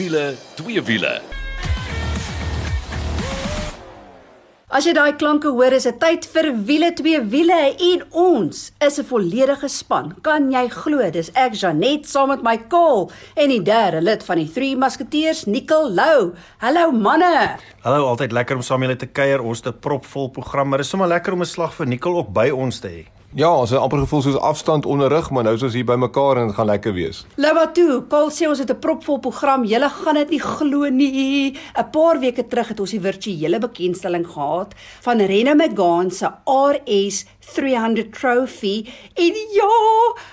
wiele, 0.00 0.34
twee 0.56 0.80
wiele. 0.82 1.20
As 4.70 4.86
jy 4.86 4.92
daai 4.94 5.16
klanke 5.18 5.50
hoor, 5.50 5.74
is 5.74 5.84
dit 5.88 5.96
tyd 6.00 6.24
vir 6.30 6.46
wiele 6.68 6.92
twee 6.96 7.18
wiele 7.32 7.58
en 7.74 8.04
ons 8.14 8.58
is 8.86 8.98
'n 9.02 9.04
volledige 9.10 9.68
span. 9.68 10.14
Kan 10.22 10.48
jy 10.52 10.68
glo? 10.70 11.10
Dis 11.10 11.30
ek 11.34 11.54
Janet 11.54 12.06
saam 12.06 12.28
met 12.28 12.42
my 12.42 12.56
Kol 12.56 13.10
en 13.36 13.48
die 13.48 13.62
derde 13.62 14.00
lid 14.00 14.22
van 14.22 14.38
die 14.38 14.48
Three 14.48 14.76
Musketeers, 14.76 15.44
Nicole 15.44 15.90
Lou. 15.90 16.32
Hallo 16.58 16.92
manne. 16.92 17.58
Hallo, 17.82 18.06
altyd 18.06 18.32
lekker 18.32 18.56
om 18.56 18.62
saam 18.62 18.82
julle 18.82 18.96
te 18.96 19.06
kuier. 19.06 19.42
Ons 19.42 19.64
het 19.64 19.74
'n 19.74 19.80
propvol 19.80 20.30
program, 20.30 20.68
maar 20.68 20.78
dit 20.78 20.86
is 20.86 20.90
sommer 20.90 21.08
lekker 21.08 21.32
om 21.32 21.40
'n 21.40 21.46
slag 21.46 21.74
vir 21.74 21.86
Nicole 21.86 22.16
ook 22.16 22.32
by 22.32 22.50
ons 22.50 22.78
te 22.80 22.88
hê. 22.88 23.19
Ja, 23.38 23.46
ons 23.54 23.70
het 23.70 23.78
amper 23.78 24.00
gevoel 24.02 24.24
soos 24.24 24.36
afstand 24.42 24.86
onderrig, 24.90 25.28
maar 25.30 25.44
nou 25.46 25.52
is 25.54 25.62
ons 25.62 25.74
hier 25.78 25.86
bymekaar 25.86 26.40
en 26.40 26.48
dit 26.50 26.56
gaan 26.56 26.66
lekker 26.66 26.96
wees. 26.96 27.20
Lawatu, 27.38 28.00
Kol 28.10 28.32
sê 28.34 28.48
ons 28.50 28.58
het 28.58 28.72
'n 28.72 28.78
propvol 28.82 29.20
program. 29.22 29.64
Julle 29.64 29.88
gaan 29.88 30.14
dit 30.14 30.30
nie 30.30 30.40
glo 30.40 30.88
nie. 30.88 31.54
'n 31.78 31.90
Paar 31.92 32.18
weke 32.18 32.46
terug 32.46 32.68
het 32.68 32.80
ons 32.80 32.90
die 32.90 33.00
virtuele 33.00 33.58
bekendstelling 33.58 34.26
gehad 34.26 34.74
van 35.00 35.20
Rena 35.20 35.54
McGann 35.54 36.10
se 36.10 36.26
RS 36.44 37.24
300 37.54 38.12
Trophy. 38.12 38.86
En 39.14 39.34
ja, 39.54 39.70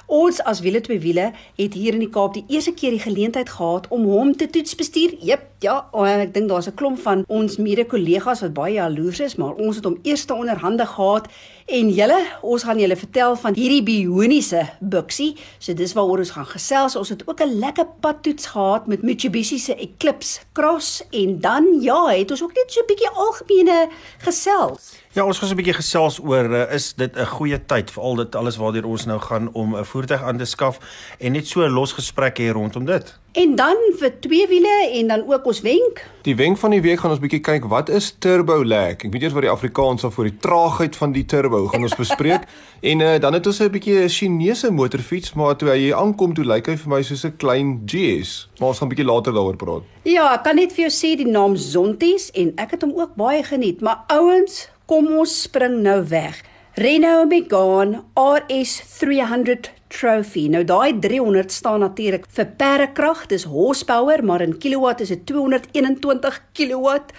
ons 0.06 0.42
as 0.44 0.60
wiele 0.60 0.82
twee 0.82 1.00
wiele 1.00 1.32
het 1.58 1.74
hier 1.74 1.94
in 1.94 2.00
die 2.00 2.10
Kaap 2.10 2.34
die 2.34 2.46
eerste 2.48 2.74
keer 2.74 2.92
die 2.96 3.00
geleentheid 3.00 3.50
gehad 3.50 3.88
om 3.90 4.06
hom 4.06 4.36
te 4.36 4.50
toets 4.50 4.76
bestuur. 4.76 5.16
Jep, 5.20 5.42
ja, 5.60 5.86
ek 5.94 6.34
dink 6.34 6.50
daar's 6.50 6.68
'n 6.68 6.76
klomp 6.76 7.00
van 7.00 7.24
ons 7.28 7.58
mede-kollegas 7.58 8.42
wat 8.42 8.54
baie 8.54 8.74
jaloers 8.74 9.20
is, 9.20 9.36
maar 9.36 9.54
ons 9.54 9.76
het 9.76 9.86
hom 9.86 10.00
eerste 10.04 10.34
onderhande 10.34 10.86
gehad 10.86 11.28
en 11.68 11.90
julle, 11.92 12.18
ons 12.48 12.64
gaan 12.64 12.80
julle 12.80 12.96
vertel 12.96 13.36
van 13.36 13.56
hierdie 13.58 13.84
bioniese 13.84 14.62
buksie. 14.80 15.34
So 15.60 15.76
dis 15.76 15.94
waaroor 15.98 16.24
ons 16.24 16.32
gaan 16.36 16.48
gesels. 16.48 16.96
Ons 16.96 17.12
het 17.12 17.28
ook 17.28 17.42
'n 17.44 17.60
lekker 17.60 17.86
padtoets 18.00 18.46
gehad 18.56 18.88
met 18.88 19.04
Mitsubishi 19.04 19.60
se 19.60 19.76
Eclipse 19.76 20.40
Cross 20.54 21.04
en 21.12 21.40
dan 21.40 21.78
ja, 21.82 22.08
het 22.08 22.32
ons 22.32 22.44
ook 22.44 22.54
net 22.54 22.72
so 22.72 22.82
'n 22.82 22.88
bietjie 22.88 23.10
algemene 23.10 23.90
gesels. 24.18 24.96
Ja, 25.12 25.26
ons 25.26 25.38
gaan 25.38 25.48
so 25.48 25.54
'n 25.54 25.58
bietjie 25.58 25.82
gesels 25.82 26.20
oor 26.20 26.46
uh, 26.46 26.74
is 26.74 26.94
dit 26.94 27.16
'n 27.16 27.26
goeie 27.26 27.66
tyd 27.66 27.92
vir 27.92 28.04
al 28.04 28.16
dit 28.16 28.36
alles 28.36 28.58
waartoe 28.58 28.86
ons 28.86 29.06
nou 29.06 29.20
gaan 29.20 29.54
om 29.54 29.76
'n 29.76 29.86
voertuig 29.86 30.24
aan 30.24 30.38
te 30.38 30.46
skaf 30.46 30.80
en 31.20 31.32
net 31.32 31.48
so 31.48 31.62
'n 31.62 31.72
los 31.72 31.92
gesprek 31.92 32.38
hier 32.38 32.54
rondom 32.54 32.86
dit. 32.86 33.20
En 33.38 33.56
dan 33.56 33.78
vir 34.00 34.14
twee 34.20 34.48
wiele 34.50 34.76
en 34.98 35.08
dan 35.08 35.24
ook 35.30 35.46
ons 35.46 35.60
wenk. 35.62 36.02
Die 36.26 36.36
wenk 36.36 36.58
van 36.58 36.74
die 36.74 36.82
week 36.82 37.00
gaan 37.00 37.14
ons 37.14 37.22
bietjie 37.22 37.40
kyk 37.46 37.68
wat 37.70 37.92
is 37.94 38.10
turbo 38.18 38.64
lag. 38.66 38.96
Ek 38.98 39.12
weet 39.14 39.28
eers 39.28 39.36
wat 39.36 39.46
die 39.46 39.52
Afrikaans 39.52 40.02
sal 40.02 40.14
vir 40.16 40.32
die 40.32 40.40
traagheid 40.42 40.98
van 40.98 41.14
die 41.14 41.26
turbo 41.30 41.68
gaan 41.70 41.86
ons 41.86 41.94
bespreek. 42.00 42.48
en 42.92 43.04
uh, 43.06 43.12
dan 43.22 43.38
het 43.38 43.46
ons 43.46 43.60
'n 43.62 43.70
bietjie 43.70 44.00
'n 44.02 44.10
Chinese 44.10 44.72
motorfiets, 44.72 45.36
maar 45.38 45.54
toe 45.56 45.70
hy 45.70 45.78
hier 45.78 45.96
aankom, 45.96 46.34
toe 46.34 46.46
lyk 46.46 46.66
hy 46.66 46.76
vir 46.82 46.90
my 46.90 47.02
soos 47.04 47.26
'n 47.26 47.38
klein 47.38 47.86
GS. 47.86 48.50
Maar 48.60 48.74
ons 48.74 48.80
gaan 48.80 48.90
bietjie 48.90 49.06
later 49.06 49.34
daaroor 49.34 49.56
praat. 49.56 49.84
Ja, 50.02 50.34
ek 50.34 50.44
kan 50.44 50.56
net 50.56 50.74
vir 50.74 50.90
jou 50.90 50.94
sê 50.94 51.16
die 51.16 51.30
naam 51.30 51.56
Zonties 51.56 52.32
en 52.34 52.54
ek 52.58 52.72
het 52.72 52.82
hom 52.82 52.98
ook 52.98 53.16
baie 53.16 53.44
geniet, 53.44 53.82
maar 53.82 54.04
ouens 54.08 54.70
Kom 54.88 55.10
ons 55.20 55.32
spring 55.44 55.82
nou 55.84 55.98
weg. 56.08 56.38
Renault 56.80 57.28
Megane 57.28 58.06
RS 58.16 58.78
300 59.02 59.77
Trophy. 59.88 60.48
Nou 60.52 60.64
daai 60.68 61.00
300 61.00 61.52
staan 61.52 61.80
natuurlik 61.80 62.26
vir 62.36 62.48
perdekrag, 62.60 63.26
dis 63.32 63.48
horsepower, 63.48 64.24
maar 64.24 64.42
in 64.42 64.58
kilowatt 64.58 65.02
is 65.02 65.14
dit 65.14 65.26
221 65.26 66.42
kilowatt. 66.52 67.14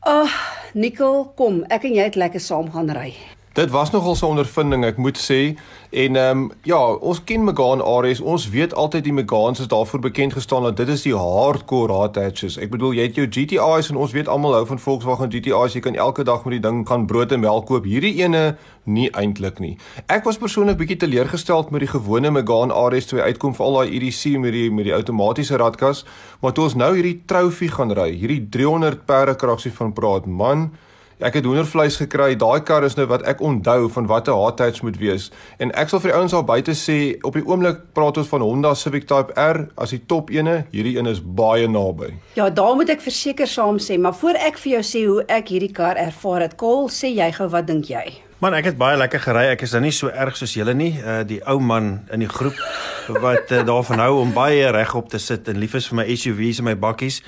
Ag, 0.00 0.24
oh, 0.24 0.38
Nicole, 0.74 1.28
kom, 1.36 1.62
ek 1.68 1.84
en 1.84 1.94
jy 1.94 2.08
het 2.08 2.16
lekker 2.16 2.40
saam 2.40 2.70
gaan 2.72 2.90
ry. 2.96 3.12
Dit 3.54 3.70
was 3.70 3.90
nogal 3.90 4.14
'n 4.14 4.24
ondervinding, 4.24 4.84
ek 4.84 4.96
moet 4.96 5.18
sê. 5.18 5.58
En 5.90 6.16
ehm 6.16 6.38
um, 6.38 6.50
ja, 6.62 6.78
ons 6.94 7.24
ken 7.24 7.44
Megane 7.44 7.82
RS. 7.82 8.20
Ons 8.20 8.48
weet 8.48 8.74
altyd 8.74 9.04
die 9.04 9.12
Meganes 9.12 9.60
is 9.60 9.68
daarvoor 9.68 10.00
bekend 10.00 10.32
gestaan 10.32 10.62
dat 10.62 10.76
dit 10.76 10.88
is 10.88 11.02
die 11.02 11.14
hardcore 11.16 11.92
hatches. 11.92 12.58
Ek 12.58 12.70
bedoel, 12.70 12.92
jy 12.94 13.06
het 13.08 13.16
jou 13.18 13.26
GTI's 13.26 13.90
en 13.90 13.96
ons 13.96 14.12
weet 14.14 14.28
almal 14.28 14.54
hou 14.54 14.66
van 14.66 14.78
Volkswagen 14.78 15.32
GTI's. 15.32 15.74
Jy 15.74 15.80
kan 15.80 15.98
elke 15.98 16.22
dag 16.22 16.44
met 16.44 16.54
die 16.54 16.62
ding 16.68 16.84
gaan 16.86 17.06
brood 17.10 17.32
en 17.32 17.42
melk 17.42 17.66
koop. 17.66 17.88
Hierdie 17.90 18.14
ene 18.22 18.56
nie 18.84 19.08
eintlik 19.10 19.58
nie. 19.58 19.72
Ek 20.06 20.24
was 20.24 20.38
persoonlik 20.38 20.78
bietjie 20.78 21.00
teleurgesteld 21.02 21.74
met 21.74 21.82
die 21.82 21.90
gewone 21.90 22.30
Megane 22.30 23.00
toe 23.06 23.18
hy 23.18 23.32
uitkom 23.32 23.54
vir 23.54 23.66
al 23.66 23.80
daai 23.80 23.96
EDC 23.96 24.38
met 24.38 24.52
die 24.52 24.70
met 24.70 24.86
die 24.86 24.94
outomatiese 24.94 25.56
radkas, 25.58 26.04
maar 26.40 26.52
toe 26.52 26.64
ons 26.64 26.74
nou 26.74 26.94
hierdie 26.94 27.22
trofee 27.26 27.68
gaan 27.68 27.90
ry, 27.90 28.12
hierdie 28.14 28.46
300 28.48 29.06
perde 29.06 29.34
kragsie 29.34 29.72
van 29.72 29.92
praat, 29.92 30.26
man, 30.26 30.70
Ek 31.20 31.34
het 31.36 31.44
hoendervleis 31.44 31.98
gekry. 32.00 32.32
Daai 32.40 32.62
kar 32.64 32.84
is 32.86 32.94
nou 32.96 33.04
wat 33.10 33.26
ek 33.28 33.42
onthou 33.44 33.90
van 33.92 34.06
wat 34.08 34.28
'n 34.28 34.32
hardhatch 34.32 34.82
moet 34.82 34.96
wees. 34.96 35.30
En 35.58 35.70
ek 35.76 35.88
sal 35.88 36.00
vir 36.00 36.10
die 36.10 36.16
ouens 36.18 36.32
al 36.32 36.44
buite 36.44 36.72
sê, 36.72 37.20
op 37.22 37.34
die 37.34 37.44
oomblik 37.44 37.92
praat 37.92 38.16
ons 38.16 38.28
van 38.28 38.40
Honda 38.40 38.74
Civic 38.74 39.06
Type 39.06 39.32
R 39.36 39.68
as 39.76 39.90
die 39.90 40.00
top 40.06 40.30
ene. 40.30 40.64
Hierdie 40.72 40.96
een 40.96 41.06
is 41.06 41.20
baie 41.20 41.68
naby. 41.68 42.14
Ja, 42.34 42.50
daar 42.50 42.74
moet 42.74 42.88
ek 42.88 43.00
verseker 43.00 43.46
saam 43.46 43.78
sê, 43.78 43.98
maar 43.98 44.14
voor 44.14 44.34
ek 44.34 44.58
vir 44.58 44.72
jou 44.72 44.82
sê 44.82 45.06
hoe 45.06 45.24
ek 45.28 45.48
hierdie 45.48 45.72
kar 45.72 45.96
ervaar 45.96 46.40
het, 46.40 46.56
Kol, 46.56 46.88
sê 46.88 47.14
jy 47.14 47.32
gou 47.32 47.48
wat 47.48 47.66
dink 47.66 47.84
jy? 47.84 48.22
Man, 48.40 48.54
ek 48.54 48.64
het 48.64 48.78
baie 48.78 48.96
lekker 48.96 49.20
gery. 49.20 49.50
Ek 49.52 49.62
is 49.62 49.70
dan 49.70 49.82
nie 49.82 49.92
so 49.92 50.08
erg 50.08 50.36
soos 50.36 50.54
julle 50.56 50.72
nie. 50.74 50.94
Uh 51.04 51.20
die 51.28 51.42
ou 51.44 51.58
man 51.60 52.08
in 52.10 52.20
die 52.20 52.28
groep 52.28 52.56
wat 53.20 53.52
uh, 53.52 53.60
daarvan 53.66 53.98
hou 53.98 54.20
om 54.20 54.32
baie 54.32 54.70
regop 54.72 55.10
te 55.10 55.18
sit 55.18 55.48
en 55.48 55.58
lief 55.60 55.74
is 55.74 55.88
vir 55.90 55.96
my 55.96 56.16
SUV's 56.16 56.58
en 56.58 56.64
my 56.64 56.74
bakkies 56.74 57.20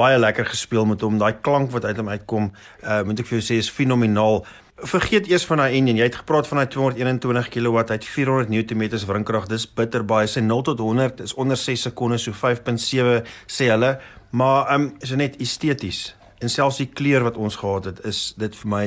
baie 0.00 0.18
lekker 0.18 0.48
gespeel 0.48 0.88
met 0.88 1.04
hom. 1.04 1.20
Daai 1.20 1.36
klank 1.44 1.70
wat 1.74 1.84
uit 1.84 2.00
hom 2.00 2.10
uitkom, 2.10 2.50
uh 2.82 3.02
moet 3.06 3.20
ek 3.22 3.30
vir 3.30 3.38
jou 3.38 3.46
sê 3.46 3.60
is 3.60 3.70
fenomenaal. 3.70 4.42
Vergeet 4.90 5.28
eers 5.28 5.44
van 5.44 5.60
daai 5.60 5.76
engine. 5.76 6.00
Jy 6.00 6.08
het 6.08 6.20
gepraat 6.22 6.48
van 6.48 6.62
daai 6.62 6.70
221 6.72 7.50
kW 7.52 7.82
uit 7.90 8.06
400 8.08 8.48
Nm 8.48 8.86
wrinkrag. 9.06 9.50
Dis 9.50 9.66
bitter 9.68 10.04
baie. 10.04 10.28
Sy 10.28 10.40
0 10.40 10.64
tot 10.70 10.80
100 10.80 11.20
is 11.26 11.34
onder 11.34 11.56
6 11.60 11.90
sekondes, 11.90 12.24
so 12.24 12.32
5.7 12.32 13.20
sê 13.46 13.68
hulle. 13.68 13.98
Maar 14.30 14.74
um 14.74 14.92
is 15.04 15.12
net 15.12 15.36
esteties. 15.42 16.14
En 16.40 16.48
selfs 16.48 16.80
die 16.80 16.88
kleur 16.88 17.26
wat 17.26 17.36
ons 17.36 17.58
gehad 17.60 17.90
het, 17.90 18.04
is 18.08 18.32
dit 18.40 18.54
vir 18.56 18.70
my 18.72 18.84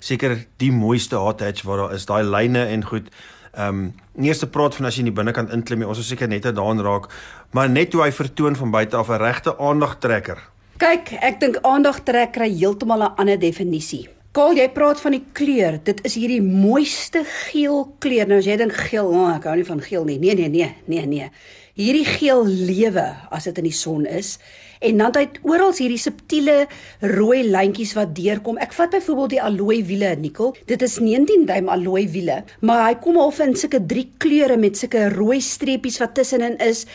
seker 0.00 0.36
die 0.60 0.72
mooiste 0.72 1.16
hot 1.16 1.40
hatch 1.44 1.64
wat 1.68 1.80
daar 1.80 1.94
is. 1.96 2.08
Daai 2.08 2.24
lyne 2.24 2.66
en 2.74 2.84
goed. 2.84 3.08
Ehm 3.54 3.68
um, 3.68 3.92
nie 4.14 4.28
eers 4.28 4.38
te 4.38 4.46
praat 4.46 4.74
van 4.76 4.86
as 4.86 4.94
jy 4.94 5.00
in 5.00 5.10
die 5.10 5.16
binnekant 5.16 5.50
inklim 5.50 5.82
nie. 5.82 5.88
Ons 5.88 5.98
is 5.98 6.08
seker 6.12 6.28
net 6.28 6.42
daarin 6.42 6.82
raak, 6.84 7.08
maar 7.56 7.70
net 7.70 7.92
hoe 7.92 8.02
hy 8.04 8.12
vertoon 8.12 8.56
van 8.56 8.70
buite 8.70 8.96
af 8.96 9.08
'n 9.08 9.18
regte 9.18 9.58
aandagtrekker. 9.58 10.38
Kyk, 10.78 11.12
ek 11.20 11.40
dink 11.40 11.56
aandagtrek 11.62 12.32
kry 12.32 12.48
heeltemal 12.48 13.02
'n 13.02 13.14
ander 13.16 13.38
definisie. 13.38 14.08
Kaal, 14.30 14.54
jy 14.54 14.68
praat 14.70 15.00
van 15.00 15.10
die 15.10 15.24
kleur. 15.32 15.80
Dit 15.82 16.04
is 16.06 16.14
hierdie 16.14 16.42
mooiste 16.42 17.24
geel 17.24 17.96
kleur. 17.98 18.28
Nou 18.30 18.38
as 18.38 18.46
jy 18.46 18.56
dink 18.56 18.72
geel, 18.72 19.08
oh, 19.10 19.34
ek 19.34 19.44
hou 19.44 19.56
nie 19.56 19.66
van 19.66 19.80
geel 19.80 20.04
nie. 20.04 20.18
Nee, 20.18 20.34
nee, 20.34 20.48
nee, 20.48 20.74
nee, 20.86 21.06
nee. 21.06 21.30
Hierdie 21.74 22.04
geel 22.06 22.44
lewe 22.46 23.16
as 23.30 23.44
dit 23.44 23.58
in 23.58 23.64
die 23.64 23.74
son 23.74 24.06
is. 24.06 24.38
En 24.80 24.96
dan 24.96 25.12
het 25.12 25.36
oral 25.44 25.74
hierdie 25.76 26.00
subtiele 26.00 26.54
rooi 27.04 27.42
lyntjies 27.44 27.92
wat 27.98 28.14
deurkom. 28.16 28.56
Ek 28.64 28.72
vat 28.72 28.94
byvoorbeeld 28.94 29.34
die 29.34 29.42
alloy 29.44 29.82
wiele, 29.84 30.14
Nikkel. 30.16 30.54
Dit 30.70 30.80
is 30.82 30.96
19 31.04 31.44
duim 31.50 31.68
alloy 31.68 32.06
wiele, 32.08 32.38
maar 32.64 32.86
hy 32.86 32.94
kom 33.04 33.18
al 33.20 33.34
in 33.44 33.52
sulke 33.60 33.82
drie 33.86 34.06
kleure 34.24 34.56
met 34.56 34.80
sulke 34.80 35.10
rooi 35.12 35.40
streepies 35.44 36.00
wat 36.00 36.14
tussenin 36.16 36.56
is. 36.64 36.86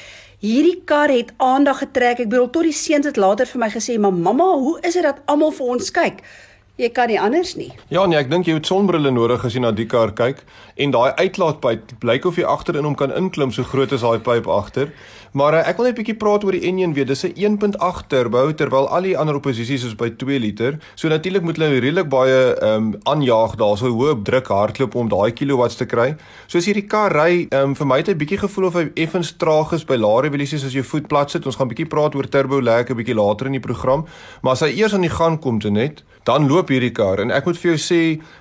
Hierdie 0.41 0.81
kar 0.89 1.13
het 1.13 1.29
aandag 1.37 1.83
getrek. 1.83 2.23
Ek 2.25 2.31
bedoel 2.33 2.49
tot 2.49 2.65
die 2.65 2.73
seuns 2.73 3.05
het 3.05 3.21
later 3.21 3.45
vir 3.45 3.59
my 3.61 3.69
gesê, 3.69 3.99
"Maar 3.99 4.13
mamma, 4.13 4.49
hoe 4.57 4.79
is 4.81 4.93
dit 4.93 5.03
dat 5.03 5.21
almal 5.25 5.51
vir 5.51 5.67
ons 5.67 5.91
kyk?" 5.91 6.25
Jy 6.75 6.89
kan 6.91 7.07
nie 7.07 7.15
anders 7.15 7.53
nie. 7.55 7.69
Ja 7.87 8.01
nee, 8.03 8.17
ek 8.19 8.27
dink 8.27 8.49
jy 8.49 8.57
het 8.57 8.67
sonbrille 8.67 9.07
nodig 9.15 9.45
as 9.47 9.53
jy 9.55 9.61
na 9.63 9.69
die 9.71 9.85
kar 9.87 10.11
kyk 10.11 10.41
en 10.75 10.91
daai 10.91 11.15
uitlaatpyp 11.15 11.93
blyk 12.01 12.25
of 12.27 12.35
jy 12.35 12.43
agterin 12.51 12.83
hom 12.83 12.97
kan 12.99 13.13
inklim 13.15 13.53
so 13.55 13.63
groot 13.63 13.93
as 13.95 14.03
daai 14.03 14.19
pyp 14.19 14.49
agter. 14.51 14.91
Maar 15.39 15.55
uh, 15.55 15.61
ek 15.69 15.79
wil 15.79 15.87
net 15.87 15.95
'n 15.95 15.99
bietjie 16.01 16.17
praat 16.19 16.43
oor 16.43 16.51
die 16.51 16.67
enjin 16.67 16.91
weer. 16.95 17.07
Dis 17.07 17.23
'n 17.23 17.31
1.8 17.35 18.09
turbo 18.11 18.51
terwyl 18.51 18.89
al 18.91 19.07
die 19.07 19.15
ander 19.15 19.39
opposisies 19.39 19.85
is 19.87 19.95
by 19.95 20.09
2 20.09 20.39
liter. 20.39 20.75
So 20.95 21.07
natuurlik 21.07 21.43
moet 21.47 21.55
hulle 21.55 21.79
redelik 21.79 22.09
baie 22.11 22.55
ehm 22.59 22.91
um, 22.91 22.99
aanjaag 23.07 23.55
daar 23.55 23.77
so 23.77 23.87
hoë 23.87 24.23
druk 24.23 24.47
hardloop 24.47 24.95
om 24.95 25.07
daai 25.07 25.31
kilowatts 25.31 25.79
te 25.79 25.85
kry. 25.85 26.15
So 26.47 26.57
as 26.57 26.67
hierdie 26.67 26.87
kar 26.87 27.15
ry, 27.15 27.47
ehm 27.51 27.71
um, 27.71 27.75
vir 27.75 27.87
my 27.87 27.97
het 28.03 28.07
hy 28.07 28.13
'n 28.13 28.19
bietjie 28.19 28.39
gevoel 28.43 28.67
of 28.67 28.73
hy 28.73 28.91
effens 28.95 29.31
traag 29.39 29.71
is 29.71 29.85
by 29.85 29.95
lae 29.95 30.27
revolusies 30.27 30.65
as 30.65 30.75
jy 30.75 30.83
voet 30.83 31.07
plat 31.07 31.31
sit. 31.31 31.45
Ons 31.45 31.55
gaan 31.55 31.67
'n 31.67 31.71
bietjie 31.71 31.87
praat 31.87 32.15
oor 32.15 32.27
turbo 32.27 32.59
lag 32.59 32.89
'n 32.89 32.95
bietjie 32.95 33.15
later 33.15 33.45
in 33.45 33.55
die 33.55 33.63
program. 33.63 34.05
Maar 34.43 34.51
as 34.51 34.59
hy 34.59 34.75
eers 34.75 34.93
aan 34.93 35.07
die 35.07 35.09
gang 35.09 35.39
kom 35.39 35.59
te 35.59 35.71
net, 35.71 36.03
dan 36.25 36.47
loop 36.49 36.71
hierdie 36.73 36.93
kar 36.95 37.21
en 37.21 37.31
ek 37.33 37.45
moet 37.45 37.59
vir 37.61 37.71
jou 37.71 37.77
sê 37.81 37.99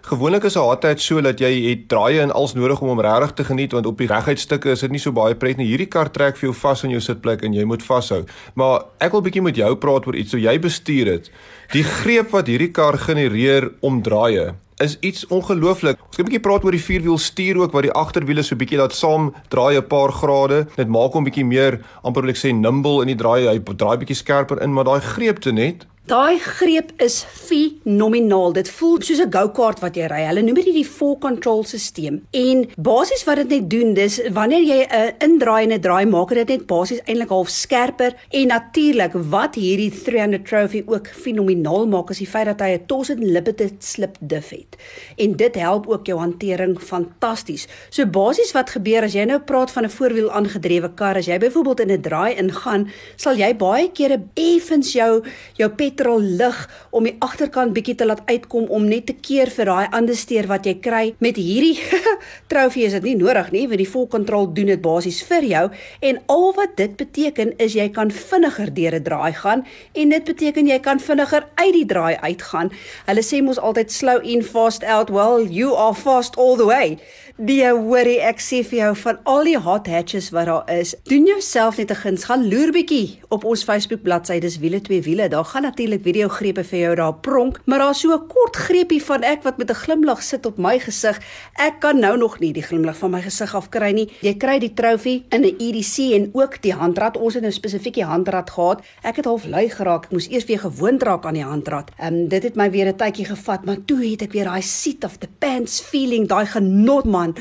gewoonlik 0.09 0.47
is 0.49 0.57
'n 0.57 0.65
hardheid 0.65 1.01
so 1.01 1.21
dat 1.21 1.41
jy 1.41 1.53
het 1.69 1.89
draaie 1.89 2.21
en 2.21 2.33
als 2.33 2.55
nodig 2.55 2.81
om 2.81 2.89
hom 2.89 3.01
regtig 3.01 3.35
te 3.35 3.45
geniet 3.45 3.73
want 3.73 3.87
op 3.87 3.99
die 3.99 4.09
reguit 4.09 4.41
stukke 4.41 4.71
is 4.71 4.81
dit 4.81 4.91
nie 4.91 4.99
so 4.99 5.13
baie 5.13 5.35
pret 5.35 5.57
nie 5.59 5.69
hierdie 5.69 5.91
kar 5.91 6.09
trek 6.09 6.37
vir 6.37 6.49
jou 6.49 6.55
vas 6.55 6.85
in 6.85 6.91
jou 6.91 7.01
sitplek 7.01 7.45
en 7.45 7.53
jy 7.53 7.65
moet 7.65 7.83
vashou 7.83 8.25
maar 8.55 8.85
ek 9.01 9.13
wil 9.13 9.23
bietjie 9.23 9.43
met 9.43 9.57
jou 9.57 9.77
praat 9.77 10.07
oor 10.07 10.17
iets 10.17 10.31
so 10.31 10.39
jy 10.39 10.59
bestuur 10.59 11.05
dit 11.05 11.31
die 11.73 11.85
greep 11.85 12.31
wat 12.31 12.47
hierdie 12.47 12.73
kar 12.73 12.99
genereer 12.99 13.71
om 13.83 14.03
draaie 14.03 14.55
is 14.83 14.97
iets 15.01 15.27
ongelooflik. 15.27 15.97
Ons 16.01 16.17
kan 16.17 16.25
'n 16.25 16.29
bietjie 16.29 16.41
praat 16.41 16.65
oor 16.65 16.73
die 16.73 16.83
vierwiel 16.83 17.19
stuur 17.19 17.57
ook 17.57 17.73
wat 17.73 17.83
die 17.83 17.93
agterwiele 17.93 18.43
so 18.43 18.57
bietjie 18.57 18.79
laat 18.79 18.93
saam 18.93 19.35
draai 19.49 19.77
'n 19.77 19.87
paar 19.87 20.13
grade. 20.13 20.67
Dit 20.77 20.89
maak 20.89 21.13
hom 21.13 21.25
bietjie 21.25 21.45
meer 21.45 21.81
amper 22.03 22.23
wil 22.23 22.31
ek 22.31 22.37
sê 22.37 22.53
nimble 22.53 23.03
in 23.03 23.07
die 23.07 23.23
draai. 23.23 23.47
Hy 23.47 23.59
draai 23.59 23.99
bietjie 23.99 24.17
skerper 24.17 24.63
in, 24.63 24.73
maar 24.73 24.85
daai 24.85 25.01
greep 25.01 25.39
te 25.39 25.53
net 25.53 25.87
Daai 26.05 26.37
greep 26.37 26.91
is 27.01 27.23
fenomenaal. 27.25 28.53
Dit 28.53 28.69
voel 28.77 28.99
soos 29.01 29.21
'n 29.25 29.33
go-kart 29.33 29.81
wat 29.81 29.97
jy 29.97 30.05
ry. 30.05 30.27
Hulle 30.29 30.43
noem 30.43 30.55
dit 30.55 30.65
die 30.67 30.85
full 30.85 31.17
control 31.17 31.65
stelsel. 31.65 32.21
En 32.31 32.69
basies 32.77 33.25
wat 33.25 33.37
dit 33.37 33.49
net 33.49 33.71
doen, 33.71 33.95
dis 33.95 34.21
wanneer 34.29 34.61
jy 34.61 34.85
'n 34.85 35.15
indraai 35.19 35.63
en 35.63 35.73
'n 35.73 35.81
draai 35.81 36.05
maak, 36.05 36.29
dit 36.29 36.49
net 36.49 36.67
basies 36.67 37.01
eintlik 37.07 37.31
half 37.31 37.49
skerper 37.49 38.13
en 38.31 38.47
natuurlik 38.49 39.13
wat 39.15 39.55
hierdie 39.55 39.91
300 39.91 40.45
trophy 40.45 40.83
ook 40.87 41.09
fenomenaal 41.09 41.87
maak 41.87 42.11
is 42.11 42.19
die 42.19 42.27
feit 42.27 42.45
dat 42.45 42.61
hy 42.61 42.75
'n 42.75 42.87
tos 42.87 43.09
en 43.09 43.25
limited 43.25 43.83
slip 43.83 44.19
diff 44.21 44.51
het. 44.51 44.77
En 45.17 45.33
dit 45.37 45.55
help 45.55 45.87
ook 45.89 46.07
jou 46.07 46.19
hantering 46.19 46.81
fantasties. 46.81 47.67
So 47.89 48.05
basies 48.05 48.53
wat 48.53 48.71
gebeur 48.71 49.05
as 49.05 49.15
jy 49.15 49.25
nou 49.25 49.39
praat 49.39 49.71
van 49.71 49.85
'n 49.85 49.91
voorwiel 49.91 50.31
aangedrewe 50.31 50.95
kar, 50.95 51.17
as 51.17 51.27
jy 51.27 51.39
byvoorbeeld 51.39 51.81
in 51.81 51.91
'n 51.93 52.01
draai 52.03 52.35
ingaan, 52.37 52.91
sal 53.17 53.37
jy 53.37 53.57
baie 53.57 53.91
kere 53.91 54.23
effens 54.35 54.93
jou 54.93 55.23
jou 55.57 55.71
petrol 55.95 56.23
lig 56.39 56.59
om 56.91 57.07
die 57.07 57.15
agterkant 57.23 57.75
bietjie 57.75 57.95
te 57.99 58.07
laat 58.07 58.23
uitkom 58.27 58.67
om 58.75 58.87
net 58.89 59.07
te 59.07 59.15
keer 59.15 59.51
vir 59.55 59.71
daai 59.71 59.87
ander 59.95 60.17
steer 60.19 60.49
wat 60.51 60.67
jy 60.67 60.75
kry. 60.83 61.05
Met 61.23 61.39
hierdie 61.39 61.79
trofee 62.51 62.89
is 62.89 62.97
dit 62.99 63.07
nie 63.11 63.17
nodig 63.21 63.53
nie, 63.55 63.67
want 63.71 63.79
die 63.79 63.89
full 63.89 64.09
control 64.11 64.51
doen 64.55 64.73
dit 64.73 64.83
basies 64.83 65.23
vir 65.29 65.47
jou 65.47 65.65
en 66.03 66.21
al 66.35 66.47
wat 66.59 66.77
dit 66.77 66.97
beteken 66.99 67.55
is 67.63 67.77
jy 67.79 67.89
kan 67.95 68.11
vinniger 68.11 68.73
deur 68.75 68.99
'n 68.99 69.05
draai 69.05 69.33
gaan 69.33 69.65
en 69.95 70.09
dit 70.09 70.25
beteken 70.25 70.67
jy 70.67 70.79
kan 70.79 71.01
vinniger 71.01 71.47
uit 71.55 71.75
die 71.75 71.87
draai 71.87 72.17
uitgaan. 72.17 72.73
Hulle 73.07 73.23
sê 73.23 73.43
mos 73.43 73.59
altyd 73.59 73.93
slow 73.93 74.19
in 74.23 74.43
fast 74.43 74.85
out. 74.85 75.11
Well, 75.11 75.47
you 75.47 75.75
are 75.75 75.95
fast 75.95 76.37
all 76.37 76.57
the 76.57 76.67
way. 76.67 76.99
Die 77.35 77.65
hoorie 77.67 78.21
ek 78.23 78.39
sê 78.39 78.61
vir 78.63 78.79
jou 78.79 78.91
van 79.01 79.17
al 79.27 79.49
die 79.49 79.57
hot 79.59 79.89
hatches 79.91 80.29
wat 80.31 80.47
daar 80.47 80.69
is, 80.71 80.93
doen 81.11 81.25
jouself 81.27 81.79
net 81.79 81.91
'n 81.91 81.99
guns, 81.99 82.25
gaan 82.31 82.47
loer 82.47 82.71
bietjie 82.71 83.19
op 83.29 83.45
ons 83.45 83.65
Facebook 83.65 84.03
bladsy, 84.03 84.39
dis 84.39 84.59
wiele 84.59 84.81
twee 84.81 85.03
wiele. 85.03 85.29
Daar 85.29 85.45
gaan 85.45 85.63
natuurlik 85.63 86.05
video 86.05 86.29
grepe 86.29 86.63
vir 86.63 86.79
jou 86.79 86.95
daar 86.95 87.15
pronk, 87.15 87.59
maar 87.67 87.79
daar's 87.79 88.01
so 88.01 88.15
'n 88.15 88.29
kort 88.29 88.57
greepie 88.57 89.03
van 89.03 89.23
ek 89.23 89.43
wat 89.43 89.59
met 89.59 89.71
'n 89.71 89.75
glimlag 89.75 90.23
sit 90.23 90.47
op 90.47 90.59
my 90.59 90.79
gesig. 90.79 91.21
Ek 91.59 91.81
kan 91.81 91.99
nou 91.99 92.17
nog 92.17 92.39
nie 92.39 92.53
die 92.53 92.63
glimlag 92.63 92.97
van 92.97 93.11
my 93.11 93.21
gesig 93.21 93.55
afkry 93.55 93.93
nie. 93.93 94.09
Jy 94.21 94.35
kry 94.35 94.59
die 94.59 94.75
trofee 94.75 95.25
in 95.31 95.43
'n 95.43 95.57
EDC 95.59 96.15
en 96.15 96.31
ook 96.33 96.63
die 96.63 96.73
handrat. 96.73 97.17
Ons 97.17 97.35
het 97.35 97.43
nou 97.43 97.53
spesifiek 97.53 97.95
die 97.95 98.05
handrat 98.05 98.51
gehad. 98.51 98.81
Ek 99.03 99.17
het 99.17 99.25
half 99.25 99.45
lui 99.45 99.69
geraak. 99.69 100.05
Ek 100.05 100.13
moes 100.13 100.29
eers 100.29 100.45
weer 100.45 100.61
gewoond 100.61 101.03
raak 101.03 101.27
aan 101.27 101.35
die 101.35 101.43
handrat. 101.43 101.91
Ehm 101.99 102.15
um, 102.15 102.29
dit 102.29 102.43
het 102.43 102.55
my 102.55 102.71
weer 102.71 102.87
'n 102.87 102.97
tydjie 102.97 103.27
gevat, 103.27 103.65
maar 103.65 103.85
toe 103.85 104.11
het 104.11 104.23
ek 104.23 104.33
weer 104.33 104.45
daai 104.45 104.63
seat 104.63 105.05
of 105.05 105.17
the 105.19 105.29
pants 105.39 105.81
feeling, 105.81 106.29
daai 106.29 106.47
genot 106.47 107.05
man 107.05 107.24
man. 107.25 107.35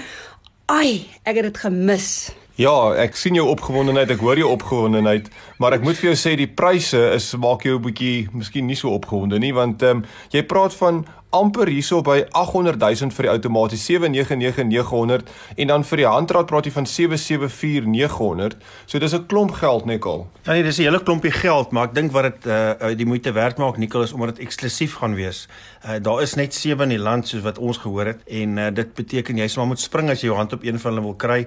Ai, 0.66 1.06
ek 1.28 1.36
het 1.36 1.50
dit 1.52 1.60
gemis. 1.66 2.32
Ja, 2.56 2.94
ek 3.02 3.18
sien 3.18 3.34
jou 3.34 3.48
opgewondenheid, 3.50 4.12
ek 4.14 4.22
hoor 4.22 4.38
jou 4.38 4.52
opgewondenheid, 4.54 5.32
maar 5.58 5.74
ek 5.74 5.86
moet 5.86 5.98
vir 5.98 6.12
jou 6.12 6.20
sê 6.22 6.36
die 6.38 6.50
pryse 6.50 7.00
is 7.16 7.32
maak 7.42 7.66
jou 7.66 7.80
'n 7.80 7.86
bietjie 7.88 8.30
miskien 8.32 8.68
nie 8.70 8.78
so 8.78 8.94
opgewonde 8.94 9.40
nie 9.40 9.54
want 9.54 9.82
ehm 9.82 10.04
um, 10.04 10.06
jy 10.30 10.44
praat 10.46 10.74
van 10.74 11.06
amper 11.34 11.68
hierso 11.68 12.02
by 12.06 12.20
800 12.32 12.78
000 12.78 13.14
vir 13.16 13.28
die 13.28 13.32
outomaties 13.32 13.86
799900 13.90 15.32
en 15.58 15.72
dan 15.72 15.86
vir 15.90 16.04
die 16.04 16.08
handraad 16.08 16.50
praat 16.50 16.70
jy 16.70 16.74
van 16.76 16.86
774900. 16.86 18.58
So 18.86 19.00
dis 19.00 19.14
'n 19.14 19.26
klomp 19.26 19.52
geld 19.58 19.86
Nicole. 19.86 20.26
Ja 20.46 20.54
nee, 20.54 20.64
dis 20.64 20.78
'n 20.78 20.84
hele 20.84 21.04
klompie 21.04 21.32
geld, 21.32 21.72
maar 21.72 21.88
ek 21.90 21.96
dink 21.96 22.12
wat 22.12 22.24
dit 22.24 22.46
uh 22.46 22.94
die 22.96 23.06
moeite 23.06 23.32
werd 23.32 23.58
maak 23.58 23.78
Nicole 23.78 24.04
is 24.04 24.14
omdat 24.14 24.36
dit 24.36 24.46
eksklusief 24.46 24.94
gaan 24.94 25.16
wees. 25.16 25.48
Uh 25.84 25.98
daar 26.00 26.22
is 26.22 26.34
net 26.34 26.54
7 26.56 26.84
in 26.84 26.94
die 26.96 27.04
land 27.04 27.28
soos 27.28 27.42
wat 27.44 27.58
ons 27.60 27.78
gehoor 27.84 28.08
het 28.14 28.22
en 28.32 28.58
uh, 28.58 28.70
dit 28.72 28.94
beteken 28.96 29.42
jy 29.42 29.48
sal 29.52 29.66
moet 29.68 29.82
spring 29.84 30.08
as 30.14 30.22
jy 30.24 30.30
jou 30.30 30.38
hand 30.38 30.54
op 30.56 30.64
een 30.64 30.80
van 30.80 30.94
hulle 30.94 31.04
wil 31.04 31.18
kry. 31.20 31.40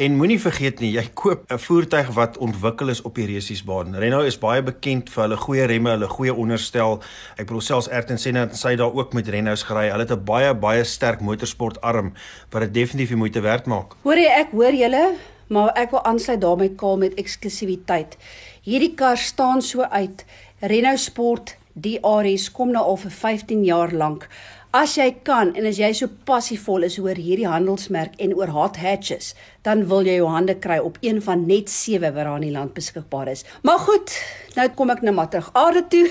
En 0.00 0.14
moenie 0.16 0.38
vergeet 0.40 0.80
nie, 0.80 0.94
jy 0.94 1.02
koop 1.12 1.44
'n 1.52 1.60
voertuig 1.60 2.08
wat 2.16 2.38
ontwikkel 2.40 2.88
is 2.88 3.02
op 3.04 3.20
die 3.20 3.26
resiesbaan. 3.28 3.92
Renault 3.92 4.24
is 4.24 4.38
baie 4.40 4.62
bekend 4.62 5.12
vir 5.12 5.22
hulle 5.26 5.36
goeie 5.36 5.66
remme, 5.68 5.90
hulle 5.90 6.08
goeie 6.08 6.32
onderstel. 6.34 7.02
Ek 7.36 7.44
bedoel 7.46 7.60
selfs 7.60 7.90
Ayrton 7.92 8.18
Senna 8.18 8.48
en 8.48 8.56
sy 8.56 8.76
daar 8.80 8.94
ook 8.94 9.12
met 9.12 9.28
Renaults 9.28 9.68
gery. 9.68 9.90
Hulle 9.90 10.08
het 10.08 10.16
'n 10.16 10.24
baie 10.24 10.54
baie 10.54 10.84
sterk 10.84 11.20
motorsportarm 11.20 12.14
wat 12.50 12.62
dit 12.62 12.74
definitief 12.74 13.08
die 13.08 13.20
moeite 13.20 13.40
werd 13.40 13.66
maak. 13.66 13.92
Hoor 14.02 14.16
jy, 14.16 14.32
ek 14.40 14.50
hoor 14.52 14.72
julle, 14.72 15.14
maar 15.48 15.76
ek 15.76 15.90
wil 15.90 16.04
aansluit 16.04 16.40
daarmee 16.40 16.74
kaal 16.74 16.96
met 16.96 17.14
eksklusiwiteit. 17.14 18.16
Hierdie 18.62 18.94
kar 18.94 19.18
staan 19.18 19.60
so 19.62 19.82
uit. 19.82 20.24
Renault 20.60 21.00
Sport 21.00 21.56
DRS 21.74 22.50
kom 22.52 22.72
nou 22.72 22.82
al 22.84 22.98
vir 23.04 23.14
15 23.18 23.62
jaar 23.64 23.92
lank. 23.92 24.28
As 24.72 24.94
jy 24.96 25.10
kan 25.20 25.50
en 25.52 25.66
as 25.68 25.76
jy 25.76 25.90
so 25.92 26.08
passievol 26.24 26.86
is 26.86 26.94
oor 26.96 27.18
hierdie 27.20 27.48
handelsmerk 27.48 28.14
en 28.24 28.32
oor 28.38 28.48
hot 28.54 28.78
hatches, 28.80 29.34
dan 29.68 29.84
wil 29.90 30.08
jy 30.08 30.14
jou 30.16 30.30
hande 30.32 30.54
kry 30.64 30.78
op 30.80 30.96
een 31.04 31.20
van 31.20 31.44
net 31.44 31.68
7 31.68 32.08
wat 32.14 32.24
daar 32.24 32.40
in 32.40 32.46
die 32.46 32.54
land 32.54 32.72
beskikbaar 32.72 33.28
is. 33.34 33.44
Maar 33.68 33.84
goed, 33.84 34.16
nou 34.56 34.68
kom 34.72 34.94
ek 34.96 35.04
nou 35.04 35.12
maar 35.12 35.28
terug 35.28 35.52
aarde 35.52 35.84
toe. 35.92 36.06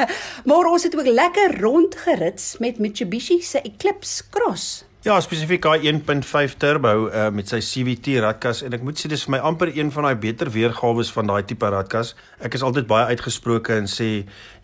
maar 0.48 0.72
ons 0.72 0.88
het 0.88 0.96
ook 0.96 1.12
lekker 1.12 1.60
rondgerits 1.60 2.54
met 2.64 2.80
Mitsubishi 2.80 3.42
se 3.44 3.60
Eclipse 3.60 4.24
Cross. 4.32 4.87
Ja, 5.06 5.14
spesifiek 5.22 5.62
daai 5.62 5.84
1.5 5.86 6.56
turbo 6.58 6.90
uh, 7.06 7.28
met 7.30 7.46
sy 7.46 7.60
CVT 7.62 8.16
radkas 8.24 8.64
en 8.66 8.74
ek 8.74 8.82
moet 8.82 8.98
sê 8.98 9.06
dis 9.06 9.22
vir 9.28 9.36
my 9.36 9.38
amper 9.46 9.70
een 9.70 9.92
van 9.94 10.08
daai 10.08 10.16
beter 10.18 10.50
weergawe 10.50 11.04
van 11.14 11.30
daai 11.30 11.44
tipe 11.46 11.70
radkas. 11.70 12.16
Ek 12.42 12.56
is 12.58 12.64
altyd 12.66 12.88
baie 12.90 13.06
uitgesproke 13.14 13.76
en 13.78 13.86
sê, 13.86 14.08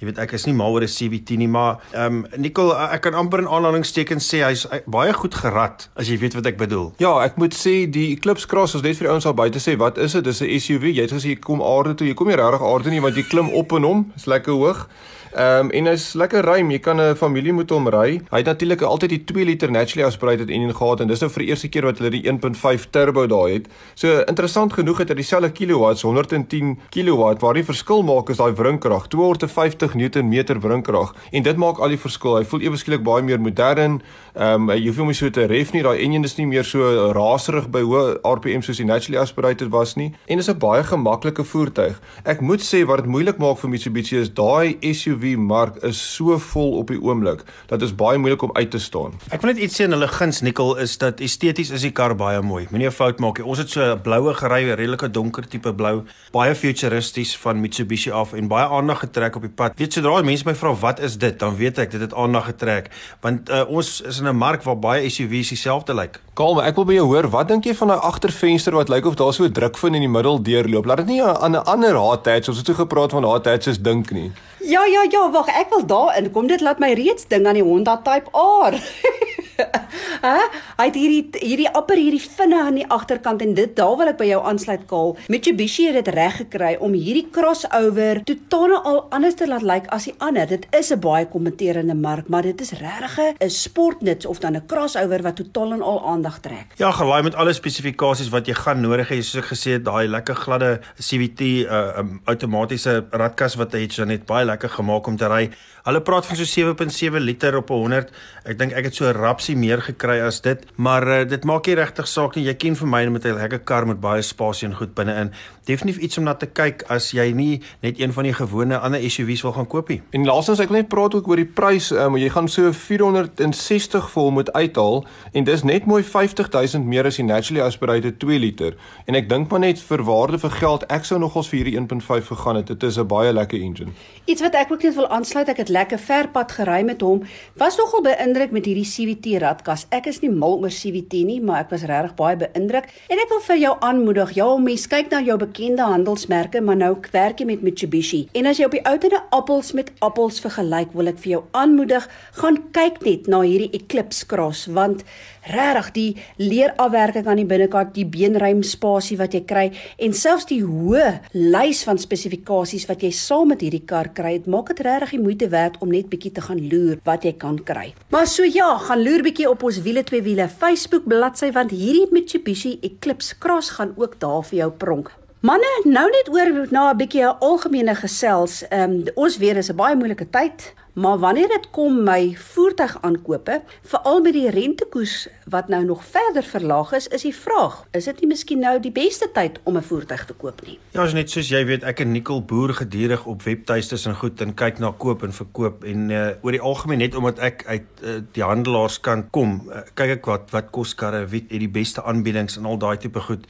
jy 0.00 0.08
weet, 0.08 0.18
ek 0.18 0.34
is 0.34 0.48
nie 0.48 0.56
mal 0.58 0.74
oor 0.74 0.82
'n 0.82 0.90
CVT 0.90 1.38
nie, 1.38 1.46
maar 1.46 1.78
ehm 1.92 2.24
um, 2.24 2.42
Nicole, 2.42 2.74
ek 2.74 3.06
kan 3.06 3.14
amper 3.14 3.44
in 3.44 3.46
aanhalingstekens 3.46 4.26
sê 4.26 4.42
hy's 4.42 4.66
baie 4.90 5.14
goed 5.14 5.38
gerad 5.38 5.86
as 5.94 6.10
jy 6.10 6.18
weet 6.18 6.34
wat 6.34 6.50
ek 6.50 6.58
bedoel. 6.58 6.90
Ja, 6.98 7.14
ek 7.22 7.38
moet 7.38 7.54
sê 7.54 7.86
die 7.86 8.10
Eclipse 8.18 8.50
Cross 8.50 8.74
is 8.74 8.82
net 8.82 8.98
vir 8.98 9.06
die 9.06 9.14
ouens 9.14 9.30
al 9.30 9.38
buite 9.38 9.62
sê, 9.62 9.78
wat 9.78 10.02
is 10.02 10.18
dit? 10.18 10.24
Dis 10.24 10.42
'n 10.42 10.50
SUV. 10.58 10.98
Jy 10.98 11.06
het 11.06 11.14
gesê 11.14 11.30
jy 11.30 11.38
kom 11.38 11.62
aarde 11.62 11.94
toe. 11.94 12.10
Jy 12.10 12.14
kom 12.14 12.26
nie 12.26 12.36
regtig 12.36 12.60
aarde 12.60 12.90
nie 12.90 13.00
want 13.00 13.14
jy 13.14 13.22
klim 13.22 13.54
op 13.54 13.70
en 13.72 13.82
hom. 13.86 14.10
Dis 14.18 14.26
lekker 14.26 14.52
hoog. 14.52 14.88
Ehm 15.34 15.66
um, 15.66 15.70
en 15.74 15.88
hy's 15.90 16.12
lekker 16.14 16.46
ruim. 16.46 16.68
Jy 16.70 16.78
kan 16.78 17.00
'n 17.00 17.16
familie 17.18 17.52
moet 17.52 17.70
hom 17.70 17.88
ry. 17.88 18.20
Hy 18.30 18.38
het 18.38 18.46
natuurlik 18.46 18.82
altyd 18.82 19.10
die 19.10 19.24
2 19.24 19.44
liter 19.44 19.70
naturally 19.70 20.06
aspirated 20.06 20.48
engine 20.48 20.74
gehad 20.74 21.00
en 21.00 21.08
dis 21.08 21.20
nou 21.20 21.30
vir 21.30 21.42
die 21.42 21.48
eerste 21.48 21.68
keer 21.68 21.82
wat 21.82 21.98
hulle 21.98 22.10
die 22.10 22.22
1.5 22.22 22.86
turbo 22.90 23.26
daai 23.26 23.52
het. 23.52 23.66
So 23.94 24.22
interessant 24.28 24.72
genoeg 24.72 24.98
het 24.98 25.08
hy 25.08 25.14
dieselfde 25.14 25.50
kilowatts, 25.50 26.02
110 26.02 26.78
kilowatt, 26.90 27.42
waar 27.42 27.54
die 27.54 27.64
verskil 27.64 28.02
maak 28.02 28.30
is 28.30 28.36
daai 28.36 28.54
wrinkrag, 28.54 29.08
250 29.08 29.94
Nm 29.94 30.60
wrinkrag 30.60 31.14
en 31.32 31.42
dit 31.42 31.56
maak 31.56 31.78
al 31.78 31.88
die 31.88 31.98
verskil. 31.98 32.36
Hy 32.36 32.44
voel 32.44 32.60
ewe 32.60 32.76
skielik 32.76 33.02
baie 33.02 33.22
meer 33.22 33.40
modern. 33.40 34.02
Ehm 34.34 34.64
um, 34.66 34.70
jy 34.74 34.88
hoef 34.88 34.96
hom 34.98 35.10
nie 35.12 35.14
so 35.14 35.30
te 35.30 35.44
ref 35.46 35.68
nie. 35.70 35.84
Daai 35.86 36.00
engine 36.02 36.26
is 36.26 36.32
nie 36.34 36.48
meer 36.50 36.66
so 36.66 36.82
raserig 37.14 37.68
by 37.70 37.84
hoë 37.86 38.16
RPM 38.26 38.64
soos 38.66 38.80
die 38.80 38.86
naturally 38.88 39.20
aspirated 39.20 39.68
was 39.70 39.92
nie. 39.94 40.08
En 40.26 40.40
dis 40.42 40.48
'n 40.50 40.58
baie 40.58 40.82
gemaklike 40.82 41.44
voertuig. 41.44 42.00
Ek 42.24 42.40
moet 42.40 42.58
sê 42.58 42.82
wat 42.84 43.04
dit 43.04 43.06
moeilik 43.06 43.38
maak 43.38 43.58
vir 43.58 43.70
Mitsubishi 43.70 44.16
is 44.18 44.28
daai 44.34 44.76
SUV 44.82 45.36
mark 45.36 45.76
is 45.84 46.00
so 46.14 46.36
vol 46.38 46.78
op 46.78 46.88
die 46.88 46.98
oomblik 46.98 47.44
dat 47.68 47.78
dit 47.78 47.88
is 47.88 47.94
baie 47.94 48.18
moeilik 48.18 48.42
om 48.42 48.50
uit 48.54 48.70
te 48.70 48.78
staan. 48.78 49.12
Ek 49.30 49.40
wil 49.40 49.52
net 49.52 49.62
iets 49.62 49.80
sê 49.80 49.84
en 49.84 49.92
hulle 49.92 50.08
guns 50.08 50.40
nikkel 50.40 50.76
is 50.82 50.98
dat 50.98 51.20
esteties 51.20 51.70
is 51.70 51.82
die 51.82 51.92
kar 51.92 52.16
baie 52.16 52.42
mooi. 52.42 52.66
Moenie 52.70 52.88
'n 52.88 52.92
fout 52.92 53.20
maak 53.20 53.38
nie. 53.38 53.46
Ons 53.46 53.58
het 53.58 53.70
so 53.70 53.80
'n 53.80 54.02
bloue 54.02 54.34
gery, 54.34 54.64
'n 54.64 54.74
redelike 54.74 55.10
donker 55.10 55.46
tipe 55.46 55.72
blou, 55.72 56.02
baie 56.32 56.54
futuristies 56.54 57.36
van 57.36 57.60
Mitsubishi 57.60 58.10
af 58.10 58.32
en 58.32 58.48
baie 58.48 58.66
aandag 58.66 58.98
getrek 58.98 59.36
op 59.36 59.42
die 59.42 59.50
pad. 59.50 59.78
Weet 59.78 59.92
sodra 59.92 60.22
mense 60.22 60.44
my 60.44 60.54
vra 60.54 60.74
wat 60.74 61.00
is 61.00 61.18
dit, 61.18 61.38
dan 61.38 61.56
weet 61.56 61.78
ek 61.78 61.90
dit 61.90 62.00
het 62.00 62.14
aandag 62.14 62.44
getrek 62.44 62.90
want 63.20 63.48
uh, 63.48 63.64
ons 63.68 64.00
is 64.00 64.23
in 64.24 64.30
'n 64.30 64.36
mark 64.36 64.62
waar 64.62 64.78
baie 64.78 65.08
SUV's 65.10 65.48
dieselfde 65.48 65.94
lyk. 65.94 66.20
Kalm, 66.34 66.58
ek 66.60 66.76
wil 66.76 66.84
by 66.84 66.94
jou 66.94 67.06
hoor, 67.06 67.28
wat 67.30 67.48
dink 67.48 67.64
jy 67.64 67.74
van 67.74 67.88
daai 67.88 68.00
agtervenster 68.00 68.74
wat 68.74 68.88
lyk 68.88 69.06
of 69.06 69.14
daar 69.14 69.32
so 69.32 69.44
'n 69.44 69.52
drukvin 69.52 69.94
in 69.94 70.00
die 70.00 70.08
middel 70.08 70.42
deurloop? 70.42 70.86
Laat 70.86 70.96
dit 70.96 71.06
nie 71.06 71.22
aan 71.22 71.52
'n 71.52 71.64
ander 71.64 71.94
hot 71.94 72.26
hatch, 72.26 72.48
ons 72.48 72.56
het 72.56 72.66
toe 72.66 72.74
gepraat 72.74 73.10
van 73.10 73.24
hatches 73.24 73.78
dink 73.78 74.10
nie. 74.10 74.32
Ja 74.60 74.84
ja 74.84 75.02
ja, 75.10 75.30
wag, 75.30 75.46
ek 75.48 75.68
wil 75.70 75.86
daarin 75.86 76.30
kom. 76.30 76.46
Dit 76.46 76.60
laat 76.60 76.78
my 76.78 76.92
reeds 76.92 77.26
ding 77.28 77.46
aan 77.46 77.54
die 77.54 77.62
Honda 77.62 77.96
Type 77.96 78.30
R. 78.32 78.74
Hæ? 80.24 80.38
Hy 80.78 80.84
het 80.88 80.94
hierdie 80.96 81.40
hierdie 81.44 81.68
apper 81.76 82.00
hierdie 82.00 82.22
vinne 82.22 82.56
aan 82.64 82.78
die 82.78 82.86
agterkant 82.88 83.42
en 83.44 83.50
dit 83.58 83.74
daar 83.76 83.92
wil 84.00 84.08
ek 84.08 84.16
by 84.16 84.28
jou 84.30 84.38
aansluit 84.48 84.86
kaal. 84.88 85.10
Mitsubishi 85.28 85.90
het 85.90 85.98
dit 85.98 86.08
reg 86.16 86.38
gekry 86.40 86.70
om 86.80 86.94
hierdie 86.96 87.26
crossover 87.34 88.22
totaal 88.24 88.72
al 88.78 89.02
anders 89.12 89.36
te 89.36 89.44
laat 89.50 89.66
lyk 89.68 89.90
as 89.92 90.06
die 90.08 90.14
ander. 90.24 90.48
Dit 90.48 90.64
is 90.72 90.92
'n 90.92 91.00
baie 91.00 91.26
kommenterende 91.28 91.94
mark, 91.94 92.28
maar 92.28 92.42
dit 92.42 92.60
is 92.60 92.72
regtig 92.72 93.36
'n 93.36 93.50
sportnuts 93.50 94.24
of 94.26 94.38
dan 94.38 94.56
'n 94.56 94.66
crossover 94.66 95.22
wat 95.22 95.36
totaal 95.36 95.72
en 95.72 95.82
al 95.82 96.00
aandag 96.06 96.40
trek. 96.40 96.72
Ja, 96.76 96.90
gelaai 96.90 97.22
met 97.22 97.34
alle 97.34 97.52
spesifikasies 97.52 98.30
wat 98.30 98.46
jy 98.46 98.54
gaan 98.54 98.80
nodig 98.80 99.08
hê, 99.08 99.20
soos 99.20 99.44
ek 99.44 99.52
gesê 99.52 99.70
het, 99.72 99.84
daai 99.84 100.08
lekker 100.08 100.34
gladde 100.34 100.80
CVT 100.98 101.40
uh 101.68 101.98
um, 101.98 102.20
outomatiese 102.24 103.04
radkas 103.10 103.54
wat 103.54 103.72
hy 103.72 103.80
het, 103.80 104.06
net 104.06 104.24
baie 104.26 104.44
lekker 104.44 104.70
gemaak 104.70 105.06
om 105.06 105.16
te 105.16 105.28
ry. 105.28 105.50
Hulle 105.84 106.00
praat 106.00 106.26
van 106.26 106.36
so 106.36 106.44
7.7 106.44 107.20
liter 107.20 107.56
op 107.56 107.68
100. 107.68 108.10
Ek 108.44 108.58
dink 108.58 108.72
ek 108.72 108.84
het 108.84 108.94
so 108.94 109.10
rapsie 109.10 109.56
meer 109.56 109.82
gekry 109.82 110.13
as 110.22 110.40
dit, 110.40 110.66
maar 110.76 111.06
uh, 111.08 111.28
dit 111.28 111.44
maak 111.44 111.66
nie 111.66 111.74
regtig 111.74 112.08
saak 112.08 112.36
nie. 112.36 112.44
Jy 112.46 112.54
ken 112.54 112.76
vir 112.76 112.88
my 112.88 113.02
met 113.08 113.24
'n 113.26 113.34
lekker 113.34 113.58
kar 113.64 113.86
met 113.86 114.00
baie 114.00 114.22
spasie 114.22 114.68
en 114.68 114.74
goed 114.74 114.94
binne-in. 114.94 115.32
Definitief 115.64 116.02
iets 116.02 116.18
om 116.18 116.24
na 116.24 116.34
te 116.34 116.46
kyk 116.46 116.84
as 116.92 117.10
jy 117.16 117.30
nie 117.32 117.62
net 117.84 118.00
een 118.00 118.12
van 118.12 118.28
die 118.28 118.34
gewone 118.36 118.78
ander 118.78 119.02
SUV's 119.10 119.42
wil 119.42 119.52
gaan 119.56 119.68
koop 119.70 119.88
nie. 119.88 120.00
En 120.16 120.26
laastens 120.26 120.60
ek 120.62 120.72
wil 120.72 120.82
net 120.82 120.88
praat 120.92 121.14
ook 121.14 121.28
oor 121.28 121.40
die 121.40 121.48
prys, 121.48 121.90
um, 121.92 122.18
jy 122.20 122.28
gaan 122.32 122.48
so 122.48 122.72
460 122.72 124.10
vol 124.14 124.30
moet 124.30 124.52
uithaal 124.52 125.04
en 125.32 125.44
dis 125.44 125.64
net 125.64 125.86
mooi 125.90 126.02
50000 126.02 126.86
meer 126.86 127.08
as 127.08 127.18
die 127.20 127.26
naturally 127.26 127.62
aspirated 127.64 128.18
2 128.22 128.38
liter. 128.38 128.76
En 129.06 129.14
ek 129.18 129.28
dink 129.28 129.50
maar 129.50 129.64
net 129.64 129.80
vir 129.80 130.04
waarde 130.04 130.38
vir 130.42 130.54
geld, 130.60 130.86
ek 130.92 131.08
sou 131.08 131.18
nogals 131.20 131.48
vir 131.52 131.62
hierdie 131.62 131.76
1.5 131.80 132.32
gegaan 132.32 132.60
het. 132.60 132.66
Dit 132.72 132.82
is 132.82 132.98
'n 132.98 133.06
baie 133.06 133.32
lekker 133.32 133.60
engine. 133.60 133.92
Iets 134.24 134.40
wat 134.40 134.54
ek 134.54 134.72
ook 134.72 134.82
net 134.82 134.94
wil 134.94 135.08
aansluit, 135.08 135.48
ek 135.48 135.56
het 135.56 135.68
lekker 135.68 135.98
ver 135.98 136.28
pad 136.28 136.52
gery 136.52 136.82
met 136.84 137.00
hom. 137.00 137.22
Was 137.56 137.76
nogal 137.76 138.02
beïndruk 138.02 138.50
met 138.50 138.64
hierdie 138.64 138.84
CVT 138.84 139.40
radkas. 139.40 139.86
Ek 139.90 140.06
is 140.06 140.20
nie 140.20 140.30
mal 140.30 140.58
oor 140.58 140.70
CVT 140.70 141.24
nie, 141.24 141.40
maar 141.40 141.60
ek 141.60 141.70
was 141.70 141.82
regtig 141.82 142.14
baie 142.14 142.36
beïndruk 142.36 142.84
en 143.08 143.18
ek 143.18 143.28
wil 143.28 143.40
vir 143.40 143.58
jou 143.58 143.76
aanmoedig. 143.80 144.34
Ja, 144.34 144.56
mens 144.56 144.86
kyk 144.86 145.10
na 145.10 145.20
jou 145.20 145.36
bekende 145.54 145.82
handelsmerke, 145.86 146.60
maar 146.60 146.76
nou 146.76 146.96
werk 147.12 147.38
jy 147.38 147.46
met 147.46 147.62
Mitsubishi. 147.62 148.24
En 148.34 148.48
as 148.50 148.58
jy 148.58 148.66
op 148.66 148.72
die 148.74 148.82
ou 148.90 148.96
tye 148.98 149.20
appels 149.36 149.70
met 149.76 149.92
appels 150.02 150.40
vergelyk, 150.42 150.90
wil 150.98 151.12
ek 151.12 151.20
vir 151.22 151.30
jou 151.36 151.40
aanmoedig, 151.54 152.08
gaan 152.40 152.58
kyk 152.74 152.98
net 153.06 153.28
na 153.30 153.44
hierdie 153.44 153.70
Eclipse 153.78 154.26
Cross 154.26 154.66
want 154.74 155.04
regtig 155.46 155.90
die 155.94 156.08
leerafwerking 156.40 157.28
aan 157.30 157.38
die 157.38 157.46
binnekant, 157.46 157.92
die 157.94 158.06
beenruim 158.08 158.64
spasie 158.66 159.18
wat 159.20 159.36
jy 159.36 159.44
kry 159.46 159.64
en 160.02 160.16
selfs 160.16 160.48
die 160.50 160.62
hoë 160.64 161.20
lys 161.36 161.84
van 161.86 162.00
spesifikasies 162.02 162.88
wat 162.90 163.04
jy 163.06 163.12
saam 163.14 163.52
met 163.52 163.62
hierdie 163.62 163.84
kar 163.86 164.10
kry, 164.16 164.40
dit 164.40 164.50
maak 164.50 164.72
dit 164.72 164.82
regtig 164.88 165.14
die 165.14 165.22
moeite 165.22 165.50
werd 165.54 165.78
om 165.84 165.94
net 165.94 166.10
bietjie 166.10 166.34
te 166.34 166.42
gaan 166.42 166.62
loer 166.66 166.98
wat 167.06 167.28
jy 167.28 167.36
kan 167.38 167.60
kry. 167.62 167.92
Maar 168.10 168.26
so 168.26 168.42
ja, 168.48 168.72
gaan 168.88 169.04
loer 169.06 169.22
bietjie 169.28 169.46
op 169.50 169.62
ons 169.62 169.84
wiele 169.86 170.02
twee 170.02 170.24
wiele 170.24 170.48
Facebook 170.50 171.06
bladsy 171.06 171.52
want 171.54 171.76
hierdie 171.76 172.08
Mitsubishi 172.10 172.80
Eclipse 172.82 173.38
Cross 173.38 173.76
gaan 173.78 173.94
ook 174.00 174.18
daar 174.18 174.42
vir 174.48 174.64
jou 174.64 174.72
pronk. 174.80 175.14
Manne, 175.44 175.68
nou 175.84 176.06
net 176.08 176.28
oor 176.32 176.48
na 176.72 176.82
'n 176.90 176.96
bietjie 176.96 177.20
'n 177.20 177.36
algemene 177.38 177.94
gesels. 177.94 178.64
Ehm 178.68 178.90
um, 178.90 179.02
ons 179.14 179.36
weer 179.36 179.56
is 179.56 179.68
'n 179.68 179.76
baie 179.76 179.96
moeilike 179.96 180.30
tyd, 180.30 180.74
maar 180.94 181.18
wanneer 181.18 181.48
dit 181.48 181.70
kom 181.70 182.02
my 182.02 182.34
voertuig 182.36 182.96
aankope, 183.00 183.62
veral 183.82 184.20
met 184.20 184.32
die 184.32 184.50
rentekoers 184.50 185.28
wat 185.46 185.68
nou 185.68 185.84
nog 185.84 186.04
verder 186.04 186.42
verlaag 186.42 186.92
is, 186.92 187.08
is 187.08 187.22
die 187.22 187.34
vraag: 187.34 187.84
is 187.90 188.04
dit 188.04 188.20
nie 188.20 188.28
miskien 188.28 188.58
nou 188.58 188.80
die 188.80 188.92
beste 188.92 189.28
tyd 189.32 189.60
om 189.64 189.76
'n 189.76 189.82
voertuig 189.82 190.24
te 190.24 190.32
koop 190.32 190.66
nie? 190.66 190.78
Ja, 190.90 191.04
is 191.04 191.12
net 191.12 191.30
soos 191.30 191.48
jy 191.48 191.64
weet, 191.64 191.82
ek 191.82 192.00
en 192.00 192.12
Nicole 192.12 192.42
boer 192.42 192.74
gedurig 192.74 193.26
op 193.26 193.42
webtuistes 193.42 194.06
en 194.06 194.14
goed 194.14 194.40
en 194.40 194.54
kyk 194.54 194.78
na 194.78 194.94
koop 194.98 195.22
en 195.22 195.32
verkoop 195.32 195.84
en 195.84 196.10
uh, 196.10 196.30
oor 196.40 196.52
die 196.52 196.60
algemeen 196.60 196.98
net 196.98 197.14
omdat 197.14 197.38
ek 197.38 197.64
uit 197.66 197.86
uh, 198.02 198.10
die 198.32 198.42
handelaarskant 198.42 199.30
kom, 199.30 199.68
uh, 199.68 199.80
kyk 199.94 200.10
ek 200.10 200.26
wat 200.26 200.50
wat 200.50 200.70
kos 200.70 200.94
karre, 200.94 201.26
wie 201.26 201.46
het 201.50 201.60
die 201.60 201.68
beste 201.68 202.02
aanbiedings 202.02 202.56
en 202.56 202.64
al 202.64 202.78
daai 202.78 202.96
tipe 202.96 203.20
goed 203.20 203.44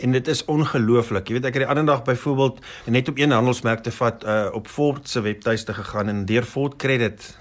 en 0.00 0.12
dit 0.12 0.28
is 0.28 0.44
ongelooflik. 0.44 1.28
Jy 1.28 1.38
weet 1.38 1.48
ek 1.50 1.58
het 1.58 1.64
die 1.64 1.70
ander 1.70 1.86
dag 1.86 2.02
byvoorbeeld 2.06 2.60
net 2.86 3.08
op 3.08 3.18
een 3.18 3.30
handelsmerk 3.30 3.82
te 3.86 3.92
vat 3.92 4.24
uh, 4.24 4.48
op 4.52 4.68
Ford 4.68 5.08
se 5.08 5.20
webtuiste 5.20 5.74
gegaan 5.74 6.08
en 6.08 6.24
deur 6.24 6.42
Ford 6.42 6.76
Credit 6.76 7.36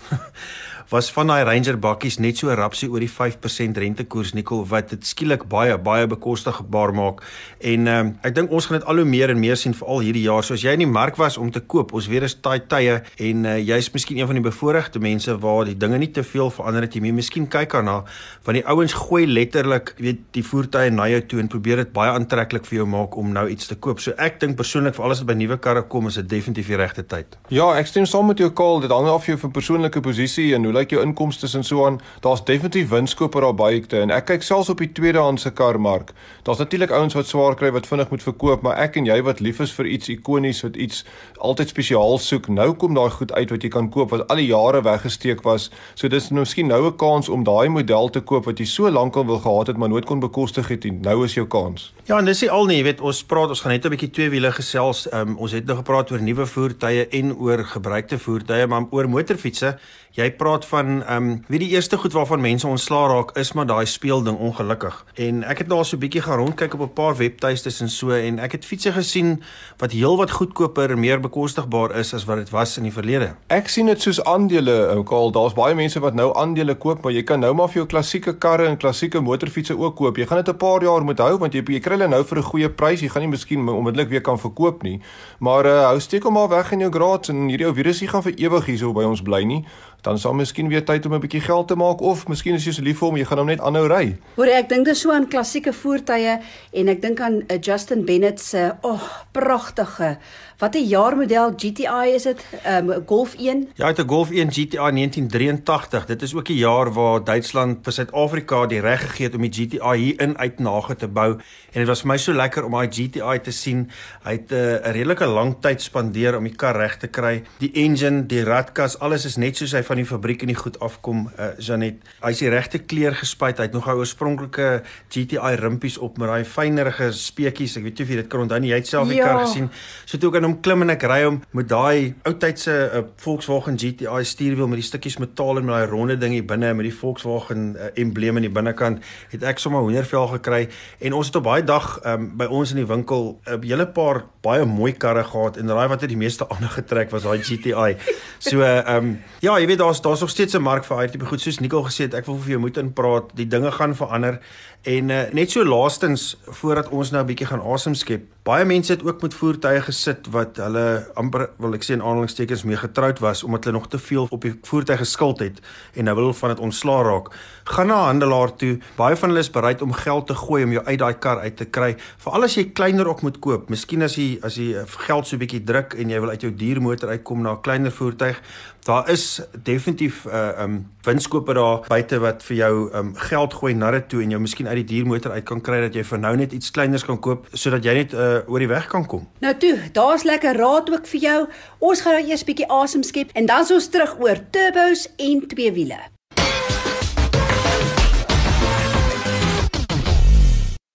was 0.89 1.11
van 1.13 1.29
daai 1.29 1.43
Ranger 1.45 1.77
bakkies 1.77 2.17
net 2.17 2.39
so 2.41 2.49
rapsie 2.57 2.87
oor 2.89 3.03
die 3.03 3.11
5% 3.11 3.77
rentekoers 3.77 4.31
nikkel 4.33 4.63
wat 4.71 4.89
dit 4.89 5.05
skielik 5.05 5.43
baie 5.49 5.75
baie 5.77 6.07
bekostigbaar 6.09 6.93
maak. 6.97 7.21
En 7.61 7.85
um, 7.87 8.09
ek 8.25 8.33
dink 8.33 8.49
ons 8.49 8.65
gaan 8.65 8.79
dit 8.79 8.87
al 8.89 9.01
hoe 9.03 9.05
meer 9.05 9.29
en 9.29 9.37
meer 9.37 9.59
sien 9.59 9.75
veral 9.77 10.01
hierdie 10.01 10.23
jaar. 10.25 10.41
So 10.45 10.57
as 10.57 10.63
jy 10.65 10.73
in 10.73 10.81
die 10.81 10.89
mark 10.89 11.19
was 11.21 11.37
om 11.37 11.51
te 11.53 11.61
koop, 11.61 11.93
ons 11.93 12.07
weer 12.09 12.25
is 12.25 12.33
taai 12.41 12.65
tye 12.65 12.95
en 13.21 13.45
uh, 13.45 13.57
jy's 13.61 13.91
miskien 13.93 14.17
een 14.17 14.29
van 14.31 14.39
die 14.39 14.45
bevoordeelde 14.47 15.01
mense 15.03 15.35
waar 15.43 15.69
die 15.69 15.77
dinge 15.77 15.99
nie 16.01 16.09
te 16.15 16.23
veel 16.25 16.49
verander 16.55 16.87
het 16.87 16.97
nie. 16.97 17.13
Miskien 17.13 17.45
kyk 17.53 17.77
daarna 17.77 17.99
want 18.47 18.57
die 18.57 18.65
ouens 18.65 18.95
gooi 18.97 19.27
letterlik, 19.29 19.93
weet, 20.01 20.25
die 20.33 20.43
voertuie 20.45 20.89
na 20.89 21.05
jou 21.11 21.21
toe 21.29 21.43
en 21.43 21.51
probeer 21.53 21.83
dit 21.83 21.93
baie 21.93 22.09
aantreklik 22.17 22.65
vir 22.65 22.79
jou 22.79 22.87
maak 22.89 23.13
om 23.19 23.29
nou 23.35 23.45
iets 23.51 23.69
te 23.69 23.77
koop. 23.77 24.01
So 24.01 24.17
ek 24.17 24.41
dink 24.41 24.57
persoonlik 24.57 24.97
vir 24.97 25.05
alles 25.05 25.21
wat 25.21 25.29
by 25.29 25.37
nuwe 25.37 25.59
karre 25.61 25.85
kom, 25.85 26.09
is 26.09 26.17
dit 26.17 26.31
definitief 26.33 26.73
die 26.73 26.79
regte 26.81 27.05
tyd. 27.05 27.37
Ja, 27.53 27.69
ek 27.77 27.91
stem 27.91 28.09
saam 28.09 28.31
met 28.31 28.41
jou 28.41 28.49
Kaal, 28.57 28.81
dit 28.81 28.91
hang 28.91 29.05
af 29.11 29.29
jou 29.29 29.37
van 29.37 29.53
persoonlike 29.53 30.01
posisie 30.01 30.49
en 30.57 30.65
hoe 30.65 30.73
lyk 30.79 30.95
jou 30.95 31.03
inkomste 31.03 31.47
en 31.57 31.63
so 31.63 31.85
aan. 31.85 31.99
Daar's 32.23 32.43
definitief 32.43 32.89
winskoper 32.89 33.41
daar 33.41 33.55
by 33.55 33.71
ekte 33.79 33.99
en 34.03 34.13
ek 34.15 34.29
kyk 34.31 34.45
selfs 34.45 34.71
op 34.71 34.81
die 34.81 34.91
tweedehandse 34.95 35.51
karmark. 35.55 36.13
Daar's 36.47 36.61
natuurlik 36.63 36.93
ouens 36.95 37.13
wat 37.17 37.27
swaar 37.27 37.55
kry 37.59 37.71
wat 37.75 37.87
vinnig 37.87 38.09
moet 38.09 38.23
verkoop, 38.23 38.63
maar 38.65 38.79
ek 38.79 38.97
en 38.99 39.09
jy 39.09 39.19
wat 39.27 39.43
lief 39.43 39.59
is 39.63 39.73
vir 39.75 39.89
iets 39.91 40.09
ikonies, 40.09 40.63
wat 40.65 40.79
iets 40.79 41.03
altyd 41.37 41.73
spesiaal 41.73 42.17
soek, 42.23 42.47
nou 42.53 42.71
kom 42.79 42.95
daai 42.97 43.09
goed 43.13 43.33
uit 43.35 43.51
wat 43.53 43.63
jy 43.63 43.71
kan 43.73 43.89
koop 43.93 44.13
wat 44.15 44.25
al 44.29 44.41
die 44.41 44.49
jare 44.49 44.81
weggesteek 44.85 45.43
was. 45.47 45.69
So 45.95 46.07
dis 46.11 46.29
nou 46.31 46.45
miskien 46.45 46.67
nou 46.67 46.85
'n 46.87 46.97
kans 46.97 47.29
om 47.29 47.43
daai 47.43 47.69
model 47.69 48.09
te 48.09 48.21
koop 48.21 48.45
wat 48.45 48.59
jy 48.59 48.65
so 48.65 48.89
lank 48.89 49.15
al 49.15 49.25
wil 49.25 49.39
gehad 49.39 49.67
het 49.67 49.77
maar 49.77 49.89
nooit 49.89 50.05
kon 50.05 50.19
bekostig 50.19 50.67
het 50.67 50.83
nie. 50.83 50.91
Nou 50.91 51.25
is 51.25 51.33
jou 51.33 51.47
kans. 51.47 51.93
Ja, 52.05 52.17
en 52.17 52.25
dis 52.25 52.41
nie 52.41 52.49
al 52.49 52.65
nie, 52.65 52.77
jy 52.77 52.83
weet, 52.83 53.01
ons 53.01 53.23
praat, 53.23 53.49
ons 53.49 53.61
gaan 53.61 53.71
net 53.71 53.85
'n 53.85 53.89
bietjie 53.89 54.11
twee 54.11 54.29
wiele 54.29 54.51
gesels. 54.51 55.07
Um, 55.13 55.37
ons 55.37 55.51
het 55.51 55.65
nou 55.65 55.77
gepraat 55.77 56.11
oor 56.11 56.21
nuwe 56.21 56.45
voertuie 56.45 57.07
en 57.07 57.35
oor 57.35 57.63
gebruikte 57.63 58.17
voertuie, 58.17 58.67
maar 58.67 58.85
oor 58.91 59.09
motorfietsse 59.09 59.77
Jy 60.17 60.31
praat 60.39 60.65
van 60.69 61.03
ehm 61.03 61.29
um, 61.29 61.43
wie 61.47 61.59
die 61.59 61.69
eerste 61.69 61.97
goed 61.97 62.13
waarvan 62.13 62.41
mense 62.41 62.67
ontslaa 62.67 63.07
raak 63.07 63.31
is 63.37 63.51
maar 63.53 63.65
daai 63.65 63.85
speelding 63.85 64.37
ongelukkig. 64.37 65.05
En 65.13 65.43
ek 65.43 65.57
het 65.57 65.71
al 65.71 65.83
so 65.83 65.95
'n 65.95 65.99
bietjie 65.99 66.21
gaan 66.21 66.37
rondkyk 66.37 66.73
op 66.73 66.81
'n 66.81 66.93
paar 66.93 67.15
webtuistes 67.17 67.81
en 67.81 67.89
so 67.89 68.11
en 68.11 68.39
ek 68.39 68.51
het 68.51 68.65
fietsse 68.65 68.91
gesien 68.91 69.41
wat 69.77 69.91
heelwat 69.91 70.31
goedkoper 70.31 70.91
en 70.91 70.99
meer 70.99 71.19
bekostigbaar 71.19 71.95
is 71.95 72.13
as 72.13 72.25
wat 72.25 72.37
dit 72.37 72.49
was 72.49 72.77
in 72.77 72.83
die 72.83 72.93
verlede. 72.93 73.35
Ek 73.47 73.67
sien 73.67 73.85
dit 73.85 74.01
soos 74.01 74.23
aandele, 74.23 74.87
oukal, 74.95 75.31
daar's 75.31 75.53
baie 75.53 75.75
mense 75.75 75.99
wat 75.99 76.13
nou 76.13 76.35
aandele 76.35 76.75
koop, 76.75 77.03
maar 77.03 77.11
jy 77.11 77.23
kan 77.23 77.39
nou 77.39 77.53
maar 77.53 77.67
vir 77.67 77.75
jou 77.75 77.85
klassieke 77.85 78.37
karre 78.37 78.67
en 78.67 78.77
klassieke 78.77 79.19
motorfietsse 79.19 79.77
ook 79.77 79.95
koop. 79.95 80.17
Jy 80.17 80.25
gaan 80.25 80.43
dit 80.43 80.53
'n 80.53 80.57
paar 80.57 80.83
jaar 80.83 81.03
moet 81.03 81.19
hou 81.19 81.37
want 81.37 81.53
jy 81.53 81.63
jy 81.67 81.79
kry 81.79 81.97
hulle 81.97 82.07
nou 82.07 82.23
vir 82.23 82.37
'n 82.37 82.43
goeie 82.43 82.69
prys. 82.69 83.01
Jy 83.01 83.09
gaan 83.09 83.21
nie 83.21 83.31
miskien 83.31 83.69
onmiddellik 83.69 84.09
weer 84.09 84.21
kan 84.21 84.39
verkoop 84.39 84.83
nie. 84.83 85.01
Maar 85.39 85.65
uh, 85.65 85.85
hou 85.85 85.99
steek 85.99 86.23
hom 86.23 86.33
maar 86.33 86.49
weg 86.49 86.71
in 86.71 86.79
jou 86.79 86.91
garage 86.91 87.29
en 87.31 87.47
hierdie 87.47 87.67
ou 87.67 87.73
virusie 87.73 88.07
gaan 88.07 88.23
vir 88.23 88.33
ewig 88.37 88.65
hierso 88.65 88.93
by 88.93 89.03
ons 89.03 89.21
bly 89.21 89.43
nie 89.43 89.65
dan 90.01 90.19
sal 90.19 90.33
miskien 90.33 90.67
weer 90.67 90.85
tyd 90.85 91.05
om 91.05 91.13
'n 91.13 91.19
bietjie 91.19 91.41
geld 91.41 91.67
te 91.67 91.75
maak 91.75 92.01
of 92.01 92.27
miskien 92.27 92.55
is 92.55 92.65
jy 92.65 92.71
so 92.71 92.81
lief 92.81 92.99
vir 92.99 93.07
hom 93.07 93.17
jy 93.17 93.25
gaan 93.25 93.37
hom 93.37 93.47
net 93.47 93.59
aanhou 93.59 93.87
ry. 93.87 94.17
Hoor 94.35 94.47
ek 94.47 94.69
dink 94.69 94.85
dis 94.85 95.01
so 95.01 95.11
aan 95.11 95.27
klassieke 95.27 95.73
voertuie 95.73 96.39
en 96.73 96.87
ek 96.87 97.01
dink 97.01 97.19
aan 97.19 97.43
uh, 97.47 97.57
Justin 97.61 98.05
Bennett 98.05 98.39
se 98.39 98.71
oh 98.81 99.01
pragtige 99.31 100.17
Wat 100.59 100.75
'n 100.75 100.87
jaarmodel 100.87 101.53
GTI 101.55 102.11
is 102.13 102.23
dit? 102.23 102.45
Um, 102.67 103.03
Golf 103.05 103.35
1? 103.35 103.69
Ja, 103.75 103.87
dit 103.87 104.05
'n 104.05 104.09
Golf 104.09 104.29
1 104.29 104.51
GTI 104.51 104.91
1983. 104.91 106.05
Dit 106.05 106.21
is 106.21 106.35
ook 106.35 106.45
die 106.45 106.57
jaar 106.57 106.93
waar 106.93 107.23
Duitsland 107.23 107.77
vir 107.83 107.93
Suid-Afrika 107.93 108.65
die 108.65 108.79
reg 108.79 109.01
gegee 109.01 109.25
het 109.25 109.35
om 109.35 109.41
die 109.41 109.51
GTI 109.51 109.97
hier 109.97 110.21
in 110.21 110.37
uitnage 110.37 110.95
te 110.95 111.07
bou 111.07 111.31
en 111.71 111.79
dit 111.79 111.87
was 111.87 112.01
vir 112.01 112.07
my 112.07 112.17
so 112.17 112.33
lekker 112.33 112.65
om 112.65 112.71
daai 112.71 112.87
GTI 112.87 113.39
te 113.39 113.51
sien. 113.51 113.89
Hy 114.23 114.31
het 114.31 114.51
eh, 114.51 114.57
'n 114.57 114.87
uh, 114.87 114.91
redelike 114.91 115.25
lang 115.25 115.55
tyd 115.61 115.81
spandeer 115.81 116.37
om 116.37 116.43
die 116.43 116.55
kar 116.55 116.75
reg 116.75 116.97
te 116.97 117.07
kry. 117.07 117.43
Die 117.59 117.71
engine, 117.73 118.25
die 118.25 118.43
radkas, 118.43 118.99
alles 118.99 119.25
is 119.25 119.37
net 119.37 119.55
soos 119.57 119.71
hy 119.71 119.83
van 119.89 119.99
die 120.01 120.05
fabriek 120.05 120.45
in 120.45 120.53
die 120.53 120.57
goed 120.59 120.77
afkom. 120.85 121.27
Uh, 121.33 121.51
Janet, 121.57 122.03
hy 122.21 122.31
is 122.35 122.43
die 122.43 122.51
regte 122.53 122.79
kleur 122.79 123.17
gespuit. 123.17 123.57
Hy 123.57 123.69
het 123.69 123.73
nog 123.73 123.87
'n 123.87 123.97
oorspronklike 123.97 124.83
GTI 125.09 125.55
rimpies 125.59 125.97
op 125.97 126.17
met 126.17 126.29
daai 126.29 126.45
fynerige 126.45 127.11
speetjies. 127.11 127.77
Ek 127.77 127.83
weet 127.83 127.97
nie 127.97 128.05
of 128.05 128.09
jy 128.09 128.15
dit 128.21 128.29
kan 128.29 128.41
onthou 128.45 128.59
nie. 128.59 128.69
Jy 128.69 128.79
het 128.81 128.87
self 128.87 129.07
die 129.07 129.17
ja. 129.17 129.25
kar 129.25 129.45
gesien. 129.45 129.69
So 130.05 130.17
toe 130.17 130.29
ek 130.35 130.43
hom 130.43 130.59
klim 130.61 130.81
en 130.81 130.89
ek 130.89 131.03
ry 131.03 131.23
hom 131.23 131.41
met 131.51 131.67
daai 131.69 132.13
ou 132.25 132.33
tydse 132.33 132.71
uh, 132.93 133.03
Volkswagen 133.17 133.77
GTI 133.77 134.23
stuurwiel 134.23 134.67
met 134.67 134.79
die 134.79 134.87
stukkies 134.87 135.17
metaal 135.17 135.57
en 135.57 135.65
met 135.65 135.75
daai 135.75 135.89
ronde 135.89 136.17
ding 136.17 136.33
hier 136.33 136.45
binne 136.45 136.73
met 136.73 136.85
die 136.85 136.93
Volkswagen 136.93 137.75
uh, 137.75 137.89
embleem 137.95 138.35
aan 138.35 138.47
die 138.47 138.53
binnekant, 138.53 139.03
het 139.33 139.43
ek 139.43 139.59
sommer 139.59 139.81
hoendervel 139.85 140.27
gekry 140.35 140.67
en 140.99 141.13
ons 141.13 141.27
het 141.27 141.39
op 141.39 141.47
baie 141.47 141.63
dag 141.63 141.99
um, 142.05 142.29
by 142.39 142.45
ons 142.45 142.73
in 142.75 142.81
die 142.81 142.87
winkel 142.89 143.39
'n 143.45 143.57
uh, 143.57 143.69
hele 143.69 143.87
paar 143.87 144.23
baie 144.41 144.65
mooi 144.65 144.93
karre 144.93 145.23
gehad 145.23 145.57
en 145.57 145.67
daai 145.67 145.87
wat 145.87 146.01
het 146.01 146.09
die 146.09 146.19
meeste 146.19 146.47
aandag 146.53 146.73
getrek 146.79 147.11
was 147.11 147.23
daai 147.23 147.39
GTI. 147.43 147.97
So 148.39 148.61
ehm 148.61 148.87
uh, 148.87 148.95
um, 148.95 149.19
ja, 149.39 149.57
jy 149.59 149.67
weet 149.67 149.78
daar's 149.79 150.01
daar's 150.03 150.21
nog 150.21 150.29
steeds 150.29 150.55
'n 150.55 150.61
mark 150.61 150.85
vir 150.85 150.97
daai 150.97 151.11
tipe 151.11 151.25
goed 151.25 151.41
soos 151.41 151.59
Nicole 151.59 151.87
gesê 151.87 152.07
het, 152.07 152.13
ek 152.13 152.25
wil 152.25 152.37
vir 152.37 152.49
jou 152.49 152.59
moet 152.59 152.77
inpraat, 152.77 153.31
die 153.33 153.47
dinge 153.47 153.71
gaan 153.71 153.95
verander 153.95 154.39
en 154.81 155.09
uh, 155.09 155.21
net 155.31 155.51
so 155.51 155.65
laastens 155.65 156.37
voordat 156.45 156.89
ons 156.89 157.11
nou 157.11 157.23
'n 157.23 157.27
bietjie 157.27 157.47
gaan 157.47 157.61
asem 157.61 157.93
skep. 157.93 158.23
Baie 158.43 158.65
mense 158.65 158.91
het 158.91 159.03
ook 159.03 159.21
met 159.21 159.33
voertuie 159.33 159.81
gesit 159.81 160.27
wat 160.31 160.57
hulle 160.57 161.11
amper 161.19 161.49
wil 161.61 161.75
ek 161.77 161.83
sê 161.83 161.93
in 161.93 162.01
aanhalingstekens 162.01 162.63
mee 162.63 162.79
getroud 162.79 163.19
was 163.19 163.43
omdat 163.43 163.67
hulle 163.67 163.77
nog 163.77 163.89
te 163.91 163.99
veel 163.99 164.27
op 164.29 164.41
die 164.41 164.55
voertuig 164.63 164.99
geskuld 165.03 165.39
het 165.43 165.59
en 165.93 166.07
nou 166.07 166.15
wil 166.15 166.29
hulle 166.29 166.39
van 166.39 166.49
dit 166.49 166.59
ontslaa 166.59 167.03
raak. 167.03 167.27
Gaan 167.63 167.87
na 167.87 167.99
'n 168.01 168.05
handelaar 168.05 168.55
toe. 168.55 168.79
Baie 168.95 169.15
van 169.15 169.29
hulle 169.29 169.39
is 169.39 169.51
bereid 169.51 169.81
om 169.81 169.93
geld 169.93 170.27
te 170.27 170.35
gooi 170.35 170.63
om 170.63 170.71
jou 170.71 170.85
uit 170.85 170.99
daai 170.99 171.13
kar 171.13 171.39
uit 171.39 171.57
te 171.57 171.65
kry. 171.65 171.95
Veral 172.17 172.43
as 172.43 172.55
jy 172.55 172.63
kleiner 172.73 173.07
op 173.07 173.21
moet 173.21 173.39
koop. 173.39 173.69
Miskien 173.69 174.01
as 174.01 174.15
jy 174.15 174.39
as 174.41 174.55
jy 174.55 174.85
geld 174.87 175.27
so 175.27 175.35
'n 175.35 175.39
bietjie 175.39 175.63
druk 175.63 175.93
en 175.93 176.09
jy 176.09 176.19
wil 176.19 176.29
uit 176.29 176.41
jou 176.41 176.55
diermotor 176.55 177.09
uitkom 177.09 177.41
na 177.41 177.51
'n 177.51 177.61
kleiner 177.61 177.91
voertuig. 177.91 178.41
Daar 178.83 179.09
is 179.09 179.41
definitief 179.63 180.25
'n 180.25 180.29
uh, 180.29 180.63
um 180.63 180.87
winskoper 181.01 181.53
daar 181.53 181.79
buite 181.87 182.19
wat 182.19 182.43
vir 182.43 182.55
jou 182.55 182.95
um 182.95 183.15
geld 183.15 183.53
gooi 183.53 183.73
na 183.73 183.91
dit 183.91 184.09
toe 184.09 184.21
en 184.21 184.29
jou 184.29 184.41
miskien 184.41 184.67
uit 184.69 184.81
die 184.81 184.89
diermotor 184.93 185.33
uit 185.35 185.45
kan 185.49 185.61
kry 185.61 185.81
dat 185.81 185.97
jy 185.97 186.03
vir 186.03 186.21
nou 186.21 186.35
net 186.39 186.53
iets 186.53 186.71
kleiners 186.71 187.05
kan 187.07 187.19
koop 187.19 187.49
sodat 187.53 187.85
jy 187.85 187.93
net 188.01 188.13
uh, 188.13 188.39
oor 188.47 188.63
die 188.63 188.69
weg 188.71 188.87
kan 188.91 189.07
kom. 189.09 189.25
Nou 189.43 189.55
toe, 189.57 189.75
daar's 189.93 190.23
lekker 190.23 190.57
raad 190.59 190.89
ook 190.93 191.09
vir 191.15 191.25
jou. 191.25 191.39
Ons 191.79 192.05
gaan 192.05 192.19
nou 192.19 192.29
eers 192.29 192.45
bietjie 192.47 192.69
asem 192.69 193.03
skep 193.03 193.33
en 193.33 193.49
dan 193.49 193.65
sou 193.65 193.79
ons 193.81 193.91
terug 193.91 194.15
oor 194.21 194.41
turbos 194.53 195.09
en 195.17 195.43
twee 195.49 195.73
wiele. 195.75 195.99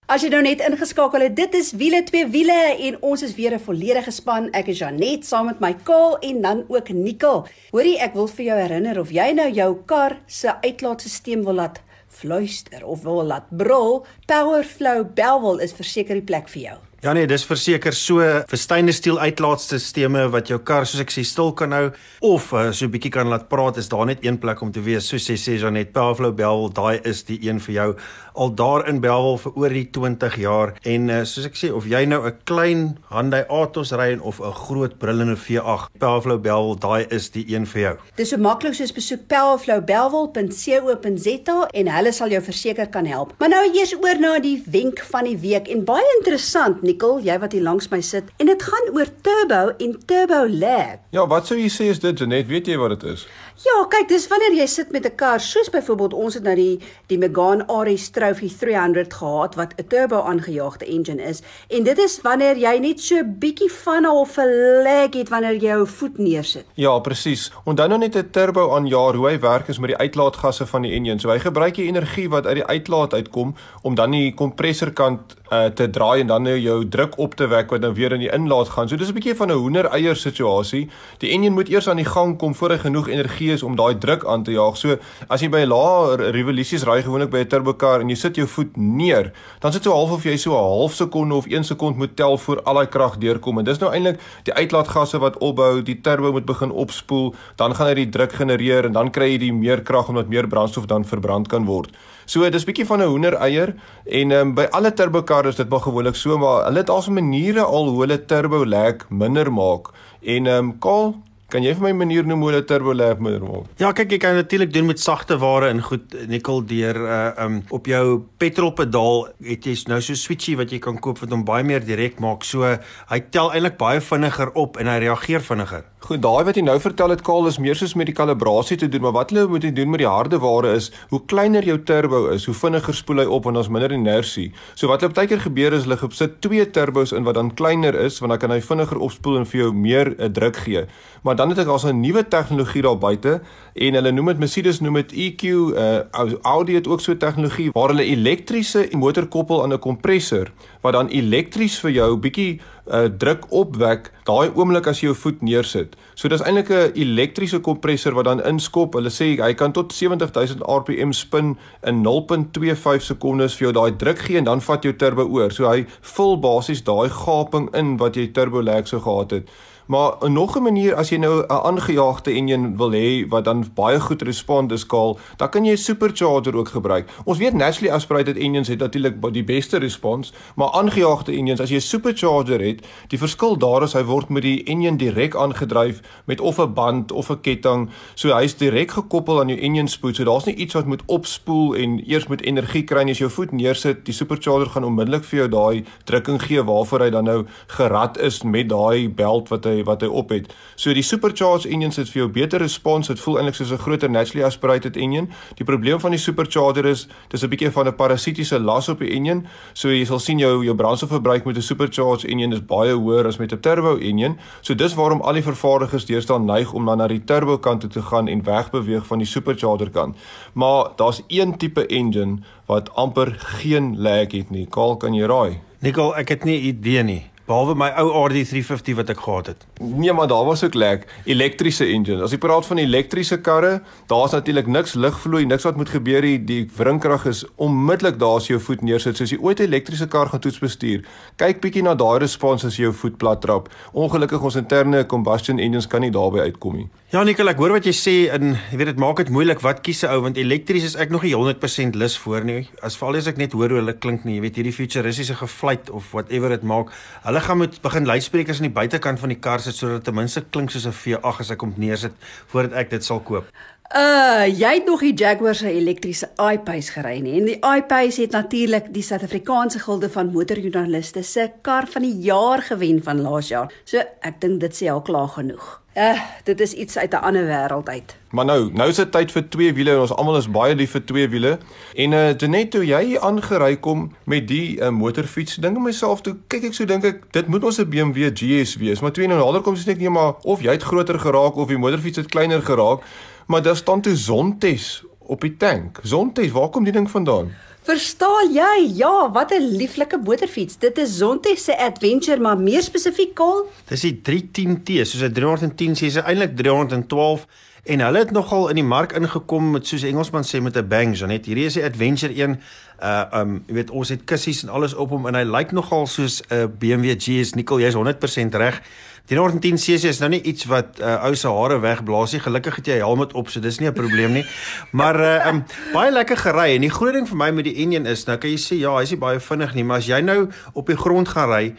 As 0.04 0.20
jy 0.20 0.28
nou 0.28 0.42
net 0.44 0.60
ingeskakel 0.60 1.22
het, 1.24 1.32
dit 1.32 1.54
is 1.56 1.70
wiele 1.80 2.02
twee 2.04 2.26
wiele 2.28 2.54
en 2.86 2.98
ons 3.08 3.22
is 3.24 3.32
weer 3.34 3.54
'n 3.56 3.58
volledige 3.58 4.12
span. 4.12 4.52
Ek 4.52 4.68
is 4.68 4.78
Janet 4.78 5.24
saam 5.24 5.46
met 5.46 5.60
my 5.60 5.72
Kaal 5.82 6.18
en 6.18 6.42
dan 6.42 6.64
ook 6.68 6.88
Nicole. 6.92 7.48
Hoorie, 7.72 7.98
ek 7.98 8.14
wil 8.14 8.26
vir 8.26 8.44
jou 8.44 8.58
herinner 8.60 9.00
of 9.00 9.10
jy 9.10 9.32
nou 9.32 9.50
jou 9.50 9.82
kar 9.86 10.20
se 10.26 10.52
uitlaatstelsel 10.60 11.44
wil 11.44 11.54
laat 11.54 11.80
fluister 12.14 12.84
of 12.84 13.02
wil 13.02 13.22
laat 13.26 13.50
brul, 13.50 14.04
Powerflow 14.30 15.04
Belwel 15.14 15.62
is 15.64 15.76
verseker 15.76 16.20
die 16.20 16.26
plek 16.26 16.48
vir 16.52 16.62
jou. 16.62 16.80
Ja 17.04 17.12
nee, 17.12 17.26
dis 17.28 17.42
verseker 17.44 17.92
so 17.92 18.24
vir 18.48 18.56
stainless 18.56 19.02
steel 19.02 19.18
uitlaatstelsels 19.20 20.30
wat 20.32 20.48
jou 20.48 20.56
kar 20.64 20.86
soos 20.88 21.02
ek 21.02 21.10
sê 21.12 21.20
stil 21.28 21.50
kan 21.52 21.74
hou 21.76 21.90
of 22.24 22.46
uh, 22.56 22.70
so 22.72 22.86
'n 22.86 22.94
bietjie 22.94 23.12
kan 23.12 23.28
laat 23.28 23.50
praat. 23.50 23.76
Is 23.76 23.90
daar 23.92 24.06
net 24.06 24.24
een 24.24 24.38
plek 24.38 24.62
om 24.62 24.72
te 24.72 24.80
wees. 24.80 25.04
Soos 25.04 25.26
sy 25.26 25.36
sê 25.36 25.58
Janet 25.60 25.92
Powerflow 25.92 26.32
Belwel, 26.32 26.72
daai 26.72 27.00
is 27.04 27.22
die 27.24 27.38
een 27.44 27.60
vir 27.60 27.74
jou. 27.74 27.96
Al 28.34 28.54
daar 28.54 28.88
in 28.88 29.00
Belwel 29.00 29.38
vir 29.38 29.52
oor 29.54 29.68
die 29.70 29.90
20 29.94 30.36
jaar 30.42 30.74
en 30.82 31.08
uh, 31.08 31.22
soos 31.22 31.46
ek 31.46 31.54
sê 31.54 31.70
of 31.70 31.86
jy 31.86 32.02
nou 32.10 32.26
'n 32.26 32.34
klein 32.50 32.98
Hyundai 33.14 33.46
Atos 33.46 33.94
ry 33.94 34.18
of 34.18 34.42
'n 34.42 34.50
groot 34.66 34.98
brullende 34.98 35.38
V8, 35.38 35.94
Powerflow 35.98 36.40
Belwel, 36.42 36.74
daai 36.74 37.06
is 37.14 37.30
die 37.30 37.46
een 37.54 37.66
vir 37.66 37.80
jou. 37.80 37.96
Dis 38.16 38.28
so 38.34 38.36
maklik 38.36 38.74
soos 38.74 38.92
besoek 38.92 39.26
powerflowbelwel.co.za 39.30 41.68
en 41.70 41.88
hulle 41.88 42.12
sal 42.12 42.28
jou 42.28 42.42
verseker 42.42 42.88
kan 42.88 43.06
help. 43.06 43.32
Maar 43.38 43.48
nou 43.48 43.70
eers 43.70 43.94
oor 43.94 44.18
na 44.18 44.38
die 44.38 44.62
wenk 44.66 45.00
van 45.12 45.24
die 45.24 45.38
week 45.38 45.68
en 45.68 45.84
baie 45.84 46.16
interessant 46.18 46.82
Nicole, 46.82 47.22
jy 47.22 47.38
wat 47.38 47.52
hier 47.52 47.62
langs 47.62 47.90
my 47.90 48.00
sit 48.00 48.24
en 48.38 48.46
dit 48.46 48.62
gaan 48.62 48.96
oor 48.96 49.06
Turbo 49.22 49.72
en 49.78 49.98
Turbo 50.06 50.48
Lab. 50.48 50.98
Ja, 51.10 51.26
wat 51.26 51.46
sou 51.46 51.58
jy 51.58 51.68
sê 51.70 51.84
is 51.94 51.98
dit 52.02 52.18
Janet? 52.18 52.46
Weet 52.50 52.66
jy 52.66 52.76
wat 52.82 52.90
dit 52.98 53.04
is? 53.14 53.26
Ja, 53.62 53.84
kyk, 53.86 54.08
dis 54.10 54.24
wanneer 54.26 54.56
jy 54.58 54.64
sit 54.66 54.90
met 54.90 55.04
'n 55.06 55.14
kar, 55.14 55.40
soos 55.40 55.70
byvoorbeeld 55.70 56.12
ons 56.12 56.34
het 56.34 56.42
nou 56.42 56.54
die 56.56 56.80
die 57.06 57.18
Megane 57.18 57.64
RS 57.68 58.10
Trophy 58.10 58.48
300 58.50 59.14
gehad 59.14 59.54
wat 59.54 59.74
'n 59.78 59.86
turbo 59.86 60.22
aangejaagde 60.22 60.86
engine 60.86 61.22
is 61.22 61.42
en 61.68 61.84
dit 61.84 61.98
is 61.98 62.20
wanneer 62.22 62.56
jy 62.56 62.78
net 62.78 63.00
so 63.00 63.22
bietjie 63.24 63.70
van 63.70 64.06
of 64.06 64.38
'n 64.38 64.82
lag 64.82 65.14
het 65.14 65.28
wanneer 65.28 65.54
jy 65.54 65.68
jou 65.68 65.86
voet 65.86 66.18
neersit. 66.18 66.64
Ja, 66.74 66.98
presies. 66.98 67.52
Onthou 67.64 67.88
nou 67.88 67.98
net 67.98 68.16
'n 68.16 68.30
turbo 68.30 68.74
aanjaar 68.74 69.14
hoe 69.14 69.28
hy 69.28 69.38
werk 69.38 69.68
is 69.68 69.78
met 69.78 69.88
die 69.88 69.98
uitlaatgasse 69.98 70.66
van 70.66 70.82
die 70.82 70.92
engine. 70.92 71.20
So 71.20 71.30
hy 71.30 71.38
gebruik 71.38 71.74
die 71.74 71.86
energie 71.86 72.28
wat 72.28 72.46
uit 72.46 72.54
die 72.54 72.66
uitlaat 72.66 73.14
uitkom 73.14 73.54
om 73.82 73.94
dan 73.94 74.10
die 74.10 74.34
kompressorkant 74.34 75.34
uh, 75.52 75.64
te 75.64 75.90
draai 75.90 76.20
en 76.20 76.26
dan 76.26 76.42
nou 76.42 76.58
jou 76.58 76.88
druk 76.88 77.18
op 77.18 77.34
te 77.34 77.46
wek 77.46 77.70
wat 77.70 77.80
nou 77.80 77.92
weer 77.94 78.12
in 78.12 78.20
die 78.20 78.32
inlaat 78.32 78.68
gaan. 78.68 78.88
So 78.88 78.96
dis 78.96 79.08
'n 79.08 79.14
bietjie 79.14 79.36
van 79.36 79.48
'n 79.50 79.56
hoender 79.56 79.86
eier 79.86 80.16
situasie. 80.16 80.88
Die 81.18 81.30
engine 81.30 81.54
moet 81.54 81.68
eers 81.68 81.88
aan 81.88 81.96
die 81.96 82.04
gang 82.04 82.38
kom 82.38 82.54
voor 82.54 82.70
hy 82.70 82.78
genoeg 82.78 83.08
energie 83.08 83.43
is 83.52 83.62
om 83.62 83.76
daai 83.76 83.98
druk 83.98 84.24
aan 84.24 84.42
te 84.42 84.52
jaag. 84.52 84.76
So 84.76 84.96
as 85.28 85.40
jy 85.40 85.48
by 85.48 85.64
'n 85.64 85.68
lae 85.68 86.30
revolusies 86.32 86.84
ry 86.84 87.02
gewoonlik 87.02 87.30
by 87.30 87.38
'n 87.38 87.48
turbo 87.48 87.74
kar 87.74 88.00
en 88.00 88.08
jy 88.08 88.16
sit 88.16 88.36
jou 88.36 88.46
voet 88.46 88.76
neer, 88.76 89.32
dan 89.60 89.72
sit 89.72 89.82
so 89.82 89.92
half 89.92 90.10
of 90.10 90.24
jy 90.24 90.36
so 90.36 90.52
'n 90.52 90.80
half 90.80 90.94
sekonde 90.94 91.34
of 91.34 91.46
1 91.46 91.64
sekond 91.64 91.96
moet 91.96 92.16
tel 92.16 92.38
voor 92.38 92.62
al 92.62 92.74
daai 92.74 92.86
krag 92.86 93.18
deurkom. 93.18 93.58
En 93.58 93.64
dis 93.64 93.78
nou 93.78 93.92
eintlik 93.92 94.20
die 94.44 94.54
uitlaatgasse 94.54 95.18
wat 95.18 95.38
opbou, 95.38 95.82
die 95.82 96.00
turbo 96.00 96.32
moet 96.32 96.44
begin 96.44 96.70
opspoel, 96.70 97.34
dan 97.56 97.74
gaan 97.74 97.86
hy 97.86 97.94
die 97.94 98.08
druk 98.08 98.32
genereer 98.32 98.84
en 98.84 98.92
dan 98.92 99.10
kry 99.10 99.32
jy 99.32 99.38
die 99.38 99.52
meer 99.52 99.82
krag 99.82 100.08
omdat 100.08 100.28
meer 100.28 100.46
brandstof 100.46 100.86
dan 100.86 101.04
verbrand 101.04 101.48
kan 101.48 101.64
word. 101.64 101.90
So 102.26 102.48
dis 102.48 102.64
bietjie 102.64 102.86
van 102.88 103.02
'n 103.02 103.08
hoender 103.08 103.34
eier 103.34 103.74
en 104.04 104.30
um, 104.32 104.54
by 104.54 104.64
alle 104.72 104.92
turbo 104.92 105.22
karre 105.22 105.48
is 105.48 105.56
dit 105.56 105.68
maar 105.68 105.80
gewoonlik 105.80 106.16
so, 106.16 106.38
maar 106.38 106.64
hulle 106.64 106.78
het 106.78 106.90
al 106.90 107.02
so 107.02 107.12
maniere 107.12 107.60
al 107.60 107.88
hoe 107.88 108.00
hulle 108.00 108.24
turbo 108.24 108.64
lag 108.66 109.04
minder 109.10 109.52
maak. 109.52 109.92
En 110.22 110.46
ehm 110.46 110.58
um, 110.58 110.78
Kaal, 110.78 111.14
Kan 111.52 111.62
jy 111.62 111.74
vir 111.74 111.82
my 111.82 111.90
'n 111.90 111.98
manier 111.98 112.26
noem 112.26 112.40
hoe 112.40 112.50
hulle 112.50 112.64
turbo 112.64 112.94
lap 112.94 113.18
moet 113.18 113.40
maak? 113.40 113.66
Ja, 113.78 113.92
kyk 113.92 114.10
jy 114.10 114.18
kan 114.18 114.34
natuurlik 114.34 114.72
doen 114.72 114.86
met 114.86 115.00
sagte 115.00 115.38
ware 115.38 115.68
en 115.68 115.82
goed 115.82 116.28
nikkel 116.28 116.64
deur 116.64 116.96
uh 116.96 117.44
um 117.44 117.62
op 117.70 117.86
jou 117.86 118.22
petrolpedaal 118.38 119.28
het 119.44 119.64
jy 119.64 119.76
nou 119.86 120.00
so 120.00 120.12
'n 120.12 120.16
switchie 120.16 120.56
wat 120.56 120.70
jy 120.70 120.78
kan 120.78 120.98
koop 120.98 121.18
wat 121.18 121.30
hom 121.30 121.44
baie 121.44 121.62
meer 121.62 121.84
direk 121.84 122.18
maak. 122.18 122.44
So 122.44 122.62
hy 123.08 123.20
tel 123.30 123.52
eintlik 123.52 123.76
baie 123.76 124.00
vinniger 124.00 124.50
op 124.54 124.76
en 124.76 124.86
hy 124.86 124.98
reageer 124.98 125.40
vinniger. 125.40 125.84
Goed, 126.04 126.20
daai 126.20 126.44
wat 126.44 126.58
jy 126.58 126.62
nou 126.66 126.76
vertel 126.80 127.14
het 127.14 127.22
Kaal 127.24 127.46
is 127.48 127.56
meer 127.58 127.74
soos 127.74 127.94
met 127.96 128.04
die 128.10 128.14
kalibrasie 128.14 128.76
te 128.76 128.88
doen, 128.92 129.00
maar 129.06 129.14
wat 129.16 129.30
hulle 129.32 129.46
moet 129.48 129.64
doen 129.64 129.88
met 129.88 130.02
die 130.02 130.08
harde 130.08 130.36
ware 130.38 130.74
is 130.76 130.90
hoe 131.08 131.20
kleiner 131.32 131.64
jou 131.64 131.78
turbo 131.80 132.26
is, 132.28 132.44
hoe 132.44 132.54
vinniger 132.54 132.94
spoel 132.94 133.22
hy 133.22 133.24
op 133.24 133.44
want 133.48 133.56
ons 133.56 133.70
minder 133.72 133.92
inersie. 133.92 134.50
So 134.74 134.90
wat 134.92 135.02
op 135.02 135.14
tydker 135.16 135.40
gebeur 135.40 135.72
is 135.72 135.86
hulle 135.88 135.96
gesit 135.96 136.42
twee 136.44 136.66
turbos 136.70 137.14
in 137.16 137.24
wat 137.24 137.38
dan 137.40 137.54
kleiner 137.56 137.96
is 137.96 138.20
want 138.20 138.34
dan 138.34 138.42
kan 138.42 138.52
hy 138.52 138.60
vinniger 138.60 139.00
opspoel 139.00 139.38
en 139.40 139.48
vir 139.48 139.62
jou 139.62 139.70
meer 139.72 140.12
uh, 140.18 140.28
druk 140.28 140.60
gee. 140.66 140.84
Maar 141.24 141.33
dan 141.36 141.48
het 141.48 141.58
ek 141.58 141.66
also 141.66 141.88
'n 141.88 142.00
nuwe 142.00 142.28
tegnologie 142.28 142.82
daar 142.82 142.98
buite 142.98 143.40
en 143.74 143.94
hulle 143.94 144.12
noem 144.12 144.26
dit 144.26 144.38
Mercedes 144.38 144.80
noem 144.80 144.94
dit 144.94 145.12
EQ, 145.12 145.42
uh, 145.42 145.98
Audi 146.42 146.74
het 146.74 146.86
ook 146.86 147.00
so 147.00 147.16
tegnologie 147.16 147.70
waar 147.72 147.88
hulle 147.88 148.04
elektriese 148.04 148.88
motor 148.92 149.26
koppel 149.26 149.62
aan 149.62 149.72
'n 149.72 149.78
kompressor 149.78 150.52
wat 150.80 150.92
dan 150.92 151.08
elektries 151.08 151.78
vir 151.78 151.90
jou 151.90 152.16
bietjie 152.16 152.60
uh, 152.86 153.04
druk 153.18 153.46
opwek 153.50 154.10
daai 154.24 154.50
oomblik 154.54 154.86
as 154.86 155.00
jy 155.00 155.10
jou 155.10 155.16
voet 155.16 155.42
neersit. 155.42 155.96
So 156.14 156.28
dis 156.28 156.42
eintlik 156.42 156.70
'n 156.70 156.92
elektriese 156.94 157.60
kompressor 157.60 158.14
wat 158.14 158.24
dan 158.24 158.42
inskop. 158.44 158.94
Hulle 158.94 159.10
sê 159.10 159.36
hy 159.40 159.54
kan 159.54 159.72
tot 159.72 159.92
70000 159.92 160.62
rpm 160.62 161.12
spin 161.12 161.56
in 161.82 162.02
0.25 162.02 163.02
sekondes 163.02 163.54
vir 163.54 163.66
jou 163.68 163.72
daai 163.72 163.96
druk 163.96 164.18
gee 164.18 164.38
en 164.38 164.44
dan 164.44 164.60
vat 164.60 164.82
jou 164.82 164.92
turbo 164.92 165.24
oor. 165.24 165.50
So 165.50 165.68
hy 165.68 165.86
vul 166.00 166.36
basies 166.40 166.82
daai 166.82 167.08
gaping 167.08 167.68
in 167.74 167.96
wat 167.96 168.16
jy 168.16 168.32
turbo 168.32 168.62
lag 168.62 168.86
so 168.86 169.00
gehad 169.00 169.30
het. 169.30 169.48
Maar 169.86 170.30
nog 170.30 170.56
'n 170.56 170.62
manier 170.62 170.94
as 170.94 171.08
jy 171.08 171.16
nou 171.16 171.42
'n 171.42 171.50
aangejaagde 171.50 172.30
enjin 172.30 172.76
wil 172.76 172.90
hê 172.90 173.28
wat 173.28 173.44
dan 173.44 173.64
baie 173.74 174.00
goed 174.00 174.22
respond 174.22 174.72
is 174.72 174.86
kaal, 174.86 175.18
dan 175.36 175.48
kan 175.48 175.64
jy 175.64 175.72
'n 175.72 175.76
supercharger 175.76 176.56
ook 176.56 176.68
gebruik. 176.68 177.10
Ons 177.24 177.38
weet 177.38 177.52
naturally 177.52 177.94
aspirated 177.94 178.36
engines 178.36 178.68
het 178.68 178.78
natuurlik 178.78 179.32
die 179.32 179.44
beste 179.44 179.78
respons, 179.78 180.32
maar 180.56 180.70
aangejaagde 180.70 181.32
engines 181.32 181.60
as 181.60 181.68
jy 181.68 181.76
'n 181.76 181.80
supercharger 181.80 182.60
het, 182.60 182.73
die 183.08 183.18
verskil 183.18 183.58
daar 183.58 183.82
is 183.82 183.92
hy 183.92 184.02
word 184.02 184.28
met 184.28 184.42
die 184.42 184.62
enjin 184.64 184.96
direk 184.96 185.34
aangedryf 185.36 186.00
met 186.26 186.40
of 186.40 186.58
'n 186.58 186.74
band 186.74 187.12
of 187.12 187.30
'n 187.30 187.40
ketting, 187.40 187.90
so 188.14 188.34
hy's 188.34 188.54
direk 188.54 188.90
gekoppel 188.90 189.40
aan 189.40 189.48
jou 189.48 189.58
enjin 189.58 189.88
spoed. 189.88 190.16
So 190.16 190.24
daar's 190.24 190.44
nie 190.44 190.54
iets 190.54 190.74
wat 190.74 190.86
moet 190.86 191.02
opspoel 191.06 191.74
en 191.74 192.00
eers 192.10 192.26
moet 192.26 192.42
energie 192.42 192.84
kry 192.84 193.10
as 193.10 193.18
jy 193.18 193.24
jou 193.24 193.30
voet 193.30 193.52
neersit. 193.52 194.04
Die 194.06 194.14
supercharger 194.14 194.70
gaan 194.74 194.86
onmiddellik 194.86 195.24
vir 195.28 195.44
jou 195.44 195.48
daai 195.52 195.84
drukking 196.08 196.40
gee 196.42 196.62
waarvoor 196.64 197.06
hy 197.06 197.10
dan 197.14 197.28
nou 197.28 197.38
gerad 197.76 198.18
is 198.22 198.42
met 198.42 198.68
daai 198.72 199.08
belt 199.08 199.50
wat 199.52 199.68
hy 199.68 199.82
wat 199.86 200.04
hy 200.04 200.10
op 200.10 200.34
het. 200.34 200.50
So 200.76 200.94
die 200.94 201.04
supercharged 201.04 201.70
engines 201.70 201.96
het 202.00 202.10
vir 202.12 202.24
jou 202.24 202.28
beter 202.32 202.62
respons. 202.62 203.08
Dit 203.08 203.22
voel 203.22 203.40
eintlik 203.40 203.58
soos 203.58 203.72
'n 203.72 203.82
groter 203.84 204.10
naturally 204.10 204.44
aspirated 204.46 204.96
engine. 204.96 205.28
Die 205.56 205.64
probleem 205.64 206.00
van 206.00 206.10
die 206.10 206.20
supercharger 206.20 206.86
is 206.86 207.06
dis 207.28 207.42
'n 207.42 207.48
bietjie 207.48 207.70
van 207.70 207.88
'n 207.88 207.96
parasitiese 207.96 208.58
las 208.60 208.88
op 208.88 208.98
die 208.98 209.10
engine. 209.10 209.42
So 209.72 209.88
jy 209.88 210.04
sal 210.04 210.18
sien 210.18 210.38
jou 210.38 210.64
jou 210.64 210.74
brandstofverbruik 210.74 211.44
met 211.44 211.56
'n 211.56 211.62
supercharged 211.62 212.30
engine 212.30 212.54
is 212.54 212.60
baie 212.66 212.94
hoër 212.94 213.26
as 213.26 213.38
met 213.38 213.52
'n 213.52 213.60
turbo 213.60 213.96
engine. 213.96 214.36
So 214.60 214.74
dis 214.74 214.94
waarom 214.94 215.20
al 215.20 215.32
die 215.32 215.42
vervaardigers 215.42 216.06
deesdae 216.06 216.38
neig 216.38 216.72
om 216.72 216.86
dan 216.86 216.98
na 216.98 217.06
die 217.06 217.24
turbo 217.24 217.58
kant 217.58 217.80
toe 217.80 217.90
te 217.90 218.02
gaan 218.02 218.28
en 218.28 218.42
wegbeweeg 218.44 219.06
van 219.06 219.18
die 219.18 219.26
supercharger 219.26 219.90
kant. 219.90 220.16
Maar 220.52 220.92
daar's 220.96 221.22
een 221.28 221.56
tipe 221.56 221.86
engine 221.86 222.38
wat 222.66 222.94
amper 222.94 223.36
geen 223.38 224.00
lag 224.00 224.32
het 224.32 224.50
nie. 224.50 224.66
Kaal 224.66 224.96
kan 224.96 225.14
jy 225.14 225.26
raai? 225.26 225.60
Nikkel, 225.78 226.16
ek 226.16 226.28
het 226.28 226.44
nie 226.44 226.60
idee 226.60 227.02
nie. 227.02 227.22
Behalwe 227.44 227.74
my 227.76 227.90
ou 228.00 228.22
RD350 228.24 228.96
wat 228.96 229.10
ek 229.12 229.18
gehad 229.20 229.48
het. 229.50 229.64
Nee, 229.84 230.12
maar 230.16 230.30
daar 230.30 230.46
was 230.48 230.62
ook 230.64 230.74
lek 230.74 231.02
elektriese 231.28 231.84
engine. 231.92 232.22
As 232.24 232.32
jy 232.32 232.38
praat 232.40 232.64
van 232.64 232.80
elektriese 232.80 233.36
karre, 233.44 233.82
daar's 234.08 234.32
natuurlik 234.32 234.70
niks 234.72 234.94
ligvloei, 234.96 235.42
niks 235.44 235.66
wat 235.68 235.76
moet 235.76 235.92
gebeur 235.92 236.24
nie. 236.24 236.38
Die 236.40 236.62
wrinkrag 236.78 237.26
is 237.28 237.42
onmiddellik 237.60 238.16
daar 238.22 238.38
as 238.40 238.48
jy 238.48 238.56
jou 238.56 238.62
voet 238.70 238.86
neersit. 238.88 239.20
So 239.20 239.28
as 239.28 239.34
jy 239.36 239.40
ooit 239.44 239.60
'n 239.60 239.68
elektriese 239.68 240.08
kar 240.08 240.32
gaan 240.32 240.40
toets 240.40 240.58
bestuur, 240.58 241.04
kyk 241.36 241.60
bietjie 241.60 241.82
na 241.82 241.94
daai 241.94 242.18
respons 242.24 242.64
as 242.64 242.78
jy 242.78 242.88
jou 242.88 242.92
voet 242.92 243.18
plat 243.18 243.40
trap. 243.40 243.68
Ongelukkig 243.92 244.40
ons 244.40 244.56
interne 244.56 245.04
combustion 245.06 245.58
engines 245.58 245.86
kan 245.86 246.00
nie 246.00 246.10
daarbey 246.10 246.40
uitkom 246.48 246.76
nie. 246.76 246.88
Ja, 247.14 247.20
Nikkel, 247.22 247.46
ek 247.46 247.60
hoor 247.62 247.70
wat 247.76 247.84
jy 247.86 247.92
sê 247.94 248.12
en 248.34 248.56
jy 248.72 248.78
weet 248.80 248.88
dit 248.88 248.98
maak 248.98 249.20
dit 249.20 249.28
moeilik 249.30 249.60
wat 249.62 249.84
kies 249.86 250.00
'n 250.02 250.10
ou 250.10 250.22
want 250.24 250.36
elektries 250.36 250.82
is 250.82 250.96
ek 250.98 251.12
nog 251.14 251.22
nie 251.22 251.30
100% 251.30 251.94
lus 251.94 252.16
voor 252.18 252.42
nie. 252.42 252.66
As 252.82 252.96
veral 252.98 253.14
as 253.14 253.28
ek 253.28 253.38
net 253.38 253.52
hoor 253.52 253.70
hoe 253.70 253.78
hulle 253.78 253.94
klink 253.94 254.24
nie, 254.24 254.34
jy 254.34 254.40
weet 254.42 254.56
hierdie 254.58 254.74
futuristiese 254.74 255.36
gefluit 255.38 255.90
of 255.90 256.10
whatever 256.10 256.48
dit 256.48 256.64
maak. 256.64 256.90
Hulle 257.22 257.40
gaan 257.40 257.58
moet 257.58 257.80
begin 257.82 258.04
luidsprekers 258.04 258.58
aan 258.58 258.66
die 258.66 258.80
buitekant 258.80 259.20
van 259.20 259.28
die 259.28 259.38
kar 259.38 259.60
sit 259.60 259.76
sodat 259.76 260.04
ten 260.04 260.14
minste 260.14 260.42
klink 260.50 260.72
soos 260.72 260.86
'n 260.86 260.90
V8 260.90 261.40
as 261.40 261.50
ek 261.52 261.60
hom 261.60 261.74
neersit 261.76 262.14
voordat 262.50 262.72
ek 262.72 262.90
dit 262.90 263.04
sal 263.04 263.20
koop. 263.20 263.46
Uh, 263.92 264.46
jy 264.48 264.70
het 264.78 264.86
nog 264.88 265.02
die 265.04 265.12
Jaguar 265.12 265.54
se 265.54 265.68
elektriese 265.68 266.30
I-Pace 266.40 266.92
gery 266.96 267.18
nie. 267.20 267.36
En 267.36 267.44
die 267.50 267.58
I-Pace 267.60 268.24
het 268.24 268.32
natuurlik 268.32 268.88
die 268.94 269.04
Suid-Afrikaanse 269.04 269.78
gilde 269.78 270.08
van 270.10 270.32
motorjoernaliste 270.32 271.22
se 271.22 271.50
kar 271.62 271.86
van 271.92 272.02
die 272.02 272.16
jaar 272.24 272.62
gewen 272.62 273.02
van 273.02 273.20
laas 273.20 273.52
jaar. 273.52 273.72
So 273.84 274.00
ek 274.24 274.40
dink 274.40 274.60
dit 274.64 274.82
sê 274.82 274.88
al 274.90 275.04
klaar 275.04 275.28
genoeg. 275.36 275.82
Uh, 275.94 276.18
dit 276.42 276.60
is 276.60 276.72
iets 276.72 276.98
uit 276.98 277.12
'n 277.12 277.22
ander 277.22 277.46
wêreld 277.46 277.88
uit. 277.88 278.16
Maar 278.30 278.44
nou, 278.44 278.72
nou 278.72 278.88
is 278.88 278.96
dit 278.96 279.12
tyd 279.12 279.32
vir 279.32 279.48
twee 279.48 279.72
wiele 279.74 279.90
en 279.90 280.00
ons 280.00 280.14
almal 280.14 280.36
is 280.36 280.50
baie 280.50 280.74
lief 280.74 280.90
vir 280.90 281.04
twee 281.04 281.28
wiele. 281.28 281.58
En 281.94 282.12
uh 282.12 282.32
Janet, 282.36 282.70
toe 282.70 282.86
jy 282.86 283.18
aangery 283.18 283.76
kom 283.76 284.16
met 284.24 284.48
die 284.48 284.80
uh, 284.80 284.88
motorfiets, 284.88 285.54
dink 285.54 285.76
ek 285.76 285.82
myself 285.82 286.20
toe 286.20 286.36
kyk 286.48 286.64
ek 286.64 286.74
so 286.74 286.84
dink 286.84 287.04
ek 287.04 287.22
dit 287.30 287.46
moet 287.46 287.64
ons 287.64 287.78
'n 287.78 287.88
BMW 287.88 288.32
GS 288.34 288.76
wees. 288.76 289.00
Maar 289.00 289.12
toe 289.12 289.26
nou 289.26 289.38
nader 289.38 289.62
kom 289.62 289.76
sê 289.76 289.88
ek 289.88 289.98
nee 289.98 290.10
maar 290.10 290.34
of 290.42 290.60
jy 290.60 290.70
het 290.70 290.82
groter 290.82 291.18
geraak 291.18 291.54
of 291.56 291.68
die 291.68 291.78
motorfiets 291.78 292.16
het 292.16 292.26
kleiner 292.26 292.62
geraak, 292.62 293.00
maar 293.46 293.62
daar 293.62 293.76
staan 293.76 294.00
toe 294.00 294.16
Zontes 294.16 295.04
op 295.18 295.40
die 295.40 295.56
tank. 295.56 296.00
Zontes, 296.02 296.50
waar 296.50 296.68
kom 296.68 296.84
die 296.84 296.92
ding 296.92 297.10
vandaan? 297.10 297.52
Verstaan 297.84 298.52
jy? 298.52 298.96
Ja, 298.96 299.30
wat 299.32 299.52
'n 299.52 299.76
lieflike 299.76 300.16
motorfiets. 300.24 300.78
Dit 300.78 300.98
is 300.98 301.16
Zonte 301.16 301.56
se 301.56 301.78
Adventure, 301.78 302.40
maar 302.40 302.58
meer 302.58 302.82
spesifiek 302.82 303.34
Kaal. 303.34 303.66
Dis 303.84 304.00
die 304.00 304.20
310T, 304.22 305.04
soos 305.04 305.22
'n 305.22 305.32
310 305.32 305.94
sê, 305.94 306.04
is 306.06 306.16
eintlik 306.16 306.56
312 306.56 307.46
en 307.84 308.00
hulle 308.00 308.18
het 308.18 308.30
nogal 308.30 308.68
in 308.68 308.74
die 308.74 308.84
mark 308.84 309.12
ingekom 309.12 309.70
met 309.70 309.86
soos 309.86 310.02
Engelsman 310.02 310.44
sê 310.44 310.62
met 310.62 310.76
'n 310.76 310.88
bang, 310.88 311.18
Janet. 311.18 311.46
Hierdie 311.46 311.64
is 311.64 311.74
die 311.74 311.84
Adventure 311.84 312.32
1. 312.32 312.60
Uh 313.02 313.24
um 313.32 313.64
jy 313.66 313.74
weet 313.74 313.90
ons 313.90 314.08
het 314.08 314.24
kussies 314.24 314.62
en 314.62 314.68
alles 314.68 314.94
op 314.94 315.10
hom 315.10 315.26
en 315.26 315.34
hy 315.34 315.42
lyk 315.42 315.72
nogal 315.72 316.06
soos 316.06 316.40
'n 316.48 316.54
uh, 316.54 316.66
BMW 316.78 317.14
GS. 317.18 317.52
Nicole, 317.54 317.82
jy's 317.82 317.94
100% 317.94 318.54
reg. 318.54 318.80
Die 319.26 319.38
110 319.38 319.78
cc 319.80 320.10
is 320.10 320.18
nou 320.20 320.28
nie 320.34 320.42
iets 320.44 320.66
wat 320.68 320.98
uh, 321.00 321.24
ou 321.24 321.32
se 321.34 321.48
hare 321.48 321.78
wegblaas 321.80 322.34
nie. 322.36 322.42
Gelukkig 322.44 322.76
het 322.76 322.86
jy 322.86 322.96
'n 322.98 323.06
helm 323.06 323.24
op, 323.24 323.48
so 323.48 323.60
dis 323.60 323.80
nie 323.80 323.88
'n 323.88 323.96
probleem 323.96 324.32
nie. 324.32 324.44
Maar 324.92 325.20
uh 325.20 325.48
um 325.48 325.64
baie 325.92 326.12
lekker 326.12 326.36
gery 326.36 326.74
en 326.74 326.80
die 326.80 326.90
groot 326.90 327.14
ding 327.14 327.28
vir 327.28 327.36
my 327.36 327.50
met 327.50 327.64
die 327.64 327.80
Union 327.82 328.06
is, 328.06 328.26
nou 328.26 328.36
kan 328.36 328.50
jy 328.50 328.58
sê 328.60 328.76
ja, 328.76 328.92
hy's 328.98 329.10
nie 329.10 329.18
baie 329.18 329.40
vinnig 329.40 329.74
nie, 329.74 329.84
maar 329.84 329.98
as 329.98 330.06
jy 330.06 330.20
nou 330.20 330.50
op 330.74 330.86
die 330.86 330.96
grond 330.96 331.28
gaan 331.28 331.48
ry, 331.48 331.74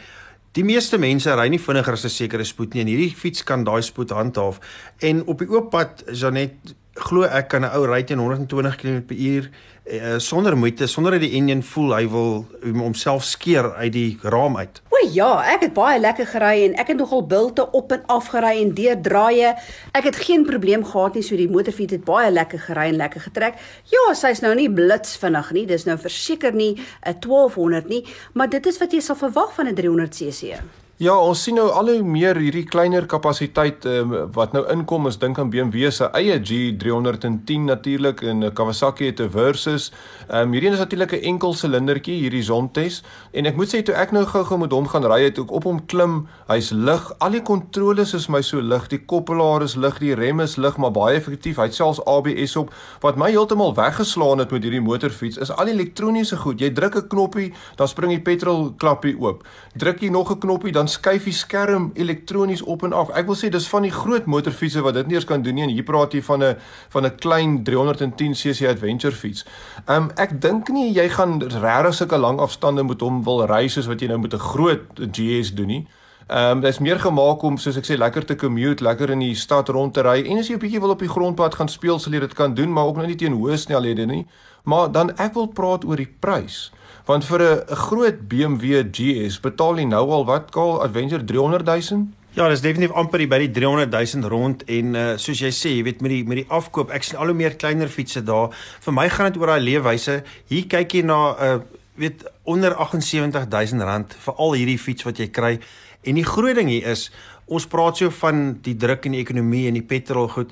Die 0.55 0.63
meeste 0.63 0.95
mense 0.97 1.33
ry 1.35 1.49
nie 1.51 1.59
vinniger 1.59 1.93
as 1.93 2.05
'n 2.05 2.09
sekere 2.09 2.45
spoed 2.45 2.73
nie 2.73 2.81
en 2.81 2.87
hierdie 2.87 3.15
fiets 3.15 3.43
kan 3.43 3.65
daai 3.65 3.81
spoed 3.81 4.09
handhaaf. 4.09 4.59
En 5.01 5.25
op 5.27 5.39
die 5.39 5.49
oop 5.49 5.69
pad, 5.69 6.03
Janet, 6.13 6.53
glo 6.95 7.23
ek 7.27 7.49
kan 7.51 7.65
'n 7.65 7.71
ou 7.75 7.85
ry 7.85 8.03
teen 8.03 8.19
120 8.19 8.75
km/h 8.77 9.49
uh, 9.85 10.17
sonder 10.17 10.57
moeite, 10.57 10.87
sonder 10.87 11.11
dat 11.11 11.21
die 11.21 11.35
enjin 11.37 11.63
voel 11.63 11.93
hy 11.95 12.05
wil 12.09 12.45
homself 12.63 13.23
skeer 13.23 13.73
uit 13.75 13.91
die 13.93 14.17
raam 14.23 14.57
uit. 14.57 14.81
O 14.89 15.01
ja, 15.11 15.43
ek 15.53 15.67
het 15.67 15.73
baie 15.75 15.99
lekker 15.99 16.27
gery 16.31 16.63
en 16.69 16.77
ek 16.79 16.93
het 16.93 16.97
nogal 16.97 17.25
bilte 17.27 17.67
op 17.71 17.91
en 17.91 18.05
af 18.07 18.31
gery 18.33 18.61
en 18.61 18.73
deur 18.77 19.01
draaie. 19.01 19.53
Ek 19.93 20.07
het 20.09 20.15
geen 20.15 20.45
probleem 20.47 20.85
gehad 20.85 21.19
nie, 21.19 21.23
so 21.23 21.35
die 21.35 21.49
motorfiets 21.51 21.97
het 21.97 22.05
baie 22.07 22.31
lekker 22.31 22.63
gery 22.69 22.87
en 22.93 23.01
lekker 23.03 23.27
getrek. 23.27 23.59
Ja, 23.91 24.13
sy's 24.15 24.41
nou 24.41 24.55
nie 24.55 24.69
blits 24.71 25.17
vinnig 25.21 25.51
nie. 25.51 25.67
Dis 25.67 25.85
nou 25.85 25.97
verseker 25.99 26.53
nie 26.53 26.79
'n 27.03 27.19
1200 27.19 27.89
nie, 27.89 28.05
maar 28.33 28.49
dit 28.49 28.65
is 28.65 28.79
wat 28.79 28.91
jy 28.91 28.99
sal 28.99 29.15
verwag 29.15 29.53
van 29.53 29.67
'n 29.67 29.75
300cc. 29.75 30.84
Ja, 30.95 31.11
ons 31.19 31.41
sien 31.43 31.57
nou 31.59 31.65
al 31.75 31.89
hoe 31.91 32.03
meer 32.07 32.37
hierdie 32.39 32.63
kleiner 32.71 33.03
kapasiteit 33.11 33.83
um, 33.91 34.13
wat 34.31 34.53
nou 34.55 34.61
inkom 34.71 35.09
as 35.09 35.17
dink 35.19 35.35
aan 35.41 35.49
BMW 35.51 35.89
se 35.91 36.07
eie 36.15 36.37
G310 36.39 37.65
natuurlik 37.67 38.21
en 38.23 38.45
Kawasaki 38.55 39.09
het 39.09 39.19
'n 39.19 39.27
Versys. 39.29 39.91
Ehm 40.29 40.47
um, 40.47 40.53
hierdie 40.55 40.71
is 40.71 40.79
natuurlik 40.79 41.11
'n 41.11 41.25
enkel 41.33 41.53
silindertjie 41.53 42.15
hierdie 42.21 42.43
Zontes 42.43 43.03
en 43.33 43.45
ek 43.45 43.57
moet 43.57 43.67
sê 43.75 43.83
toe 43.83 43.93
ek 43.93 44.11
nou 44.11 44.23
gou-gou 44.23 44.57
met 44.57 44.71
hom 44.71 44.87
gaan 44.87 45.03
ry 45.03 45.23
het 45.23 45.39
ook 45.39 45.51
op 45.51 45.63
hom 45.63 45.85
klim, 45.85 46.27
hy's 46.47 46.71
lig. 46.71 47.11
Al 47.19 47.31
die 47.31 47.41
kontroles 47.41 48.13
is 48.13 48.29
my 48.29 48.41
so 48.41 48.61
lig. 48.61 48.87
Die 48.87 49.05
koppelaar 49.05 49.63
is 49.63 49.75
lig, 49.75 49.99
die 49.99 50.15
rem 50.15 50.39
is 50.39 50.55
lig, 50.55 50.77
maar 50.77 50.91
baie 50.91 51.17
effektief. 51.17 51.57
Hy't 51.57 51.75
selfs 51.75 51.99
ABS 52.05 52.55
op. 52.55 52.73
Wat 53.01 53.17
my 53.17 53.29
heeltemal 53.31 53.75
weggeslaan 53.75 54.39
het 54.39 54.51
met 54.51 54.63
hierdie 54.63 54.81
motorfiets 54.81 55.37
is 55.37 55.51
al 55.51 55.67
elektroniese 55.67 56.37
goed. 56.37 56.59
Jy 56.59 56.71
druk 56.71 56.95
'n 56.95 57.07
knoppie, 57.07 57.53
dan 57.75 57.87
spring 57.87 58.11
die 58.11 58.21
petrol 58.21 58.73
klappie 58.77 59.19
oop. 59.19 59.43
Druk 59.75 59.99
jy 59.99 60.09
nog 60.09 60.31
'n 60.31 60.39
knoppie, 60.39 60.71
dan 60.71 60.84
dan 60.85 60.93
skuif 60.93 61.25
die 61.25 61.33
skerm 61.33 61.89
elektronies 61.97 62.61
op 62.61 62.83
en 62.85 62.93
af. 62.93 63.09
Ek 63.17 63.25
wil 63.25 63.37
sê 63.37 63.49
dis 63.49 63.65
van 63.71 63.85
die 63.87 63.93
groot 63.93 64.27
motorfietsse 64.29 64.83
wat 64.85 64.93
dit 64.99 65.09
nie 65.09 65.17
eens 65.17 65.25
kan 65.25 65.41
doen 65.41 65.57
nie 65.57 65.65
en 65.65 65.73
hier 65.73 65.85
praat 65.87 66.13
jy 66.13 66.21
van 66.21 66.43
'n 66.43 66.55
van 66.93 67.05
'n 67.05 67.15
klein 67.17 67.63
310cc 67.63 68.69
adventure 68.69 69.15
fiets. 69.15 69.45
Um 69.87 70.11
ek 70.15 70.41
dink 70.41 70.69
nie 70.69 70.93
jy 70.93 71.09
gaan 71.09 71.41
regtig 71.41 71.93
sulke 71.93 72.17
lang 72.17 72.39
afstande 72.39 72.83
met 72.83 73.01
hom 73.01 73.23
wil 73.23 73.45
ry 73.45 73.67
soos 73.67 73.87
wat 73.87 74.01
jy 74.01 74.07
nou 74.07 74.19
met 74.19 74.33
'n 74.33 74.37
groot 74.39 74.81
GS 75.11 75.53
doen 75.53 75.67
nie. 75.67 75.87
Ehm 76.27 76.51
um, 76.51 76.61
dis 76.61 76.79
meer 76.79 76.99
gemaak 76.99 77.41
om 77.41 77.57
soos 77.57 77.77
ek 77.77 77.85
sê 77.85 77.97
lekker 77.97 78.25
te 78.25 78.35
commute, 78.35 78.83
lekker 78.83 79.09
in 79.09 79.19
die 79.19 79.35
stad 79.35 79.69
rond 79.69 79.93
te 79.93 80.01
ry 80.01 80.21
en 80.25 80.37
as 80.37 80.47
jy 80.47 80.55
'n 80.55 80.59
bietjie 80.59 80.79
wil 80.79 80.89
op 80.89 80.99
die 80.99 81.09
grondpad 81.09 81.55
gaan 81.55 81.69
speel, 81.69 81.99
sal 81.99 82.13
jy 82.13 82.19
dit 82.19 82.33
kan 82.33 82.53
doen, 82.53 82.71
maar 82.71 82.85
ook 82.85 82.95
nou 82.95 83.07
nie 83.07 83.15
teen 83.15 83.33
hoë 83.33 83.57
snelhede 83.57 84.05
nie. 84.05 84.27
Maar 84.63 84.91
dan 84.91 85.17
ek 85.17 85.33
wil 85.33 85.47
praat 85.47 85.85
oor 85.85 85.95
die 85.95 86.13
prys. 86.19 86.71
Want 87.05 87.25
vir 87.25 87.41
'n 87.41 87.75
groot 87.75 88.27
BMW 88.27 88.81
GS 88.91 89.39
betaal 89.39 89.77
jy 89.77 89.85
nou 89.85 90.09
al 90.09 90.25
wat 90.25 90.49
kaal 90.51 90.81
Adventure 90.81 91.23
300 91.23 91.65
000? 91.65 92.07
Ja, 92.33 92.49
dis 92.49 92.61
definitief 92.61 92.95
amper 92.97 93.27
by 93.27 93.37
die 93.37 93.51
300 93.51 93.91
000 94.15 94.27
rond 94.27 94.63
en 94.63 94.95
uh, 94.95 95.03
soos 95.17 95.39
jy 95.39 95.51
sê, 95.53 95.69
jy 95.77 95.83
weet 95.83 96.01
met 96.01 96.11
die 96.11 96.23
met 96.25 96.37
die 96.41 96.49
afkoop, 96.49 96.89
ek 96.89 97.03
sien 97.03 97.19
al 97.19 97.29
hoe 97.31 97.35
meer 97.37 97.55
kleiner 97.55 97.87
fietsse 97.87 98.23
daar. 98.23 98.49
Vir 98.81 98.93
my 98.93 99.05
gaan 99.09 99.31
dit 99.31 99.37
oor 99.39 99.53
daai 99.53 99.61
leefwyse. 99.61 100.23
Hier 100.49 100.65
kyk 100.65 100.93
jy 100.93 101.03
na 101.05 101.19
'n 101.29 101.35
uh, 101.37 101.53
eh, 101.53 101.59
weet 101.95 102.25
onder 102.43 102.73
78 102.75 103.45
000 103.53 103.85
rand 103.85 104.13
vir 104.25 104.33
al 104.33 104.53
hierdie 104.53 104.79
fiets 104.79 105.05
wat 105.05 105.17
jy 105.17 105.27
kry. 105.29 105.59
En 106.03 106.15
die 106.15 106.25
groot 106.25 106.55
ding 106.55 106.69
hier 106.69 106.89
is, 106.89 107.11
ons 107.45 107.67
praat 107.67 107.97
so 107.97 108.09
van 108.09 108.57
die 108.61 108.75
druk 108.75 109.05
in 109.05 109.11
die 109.11 109.21
ekonomie 109.21 109.67
en 109.67 109.73
die 109.77 109.85
petrol 109.85 110.27
goed. 110.27 110.51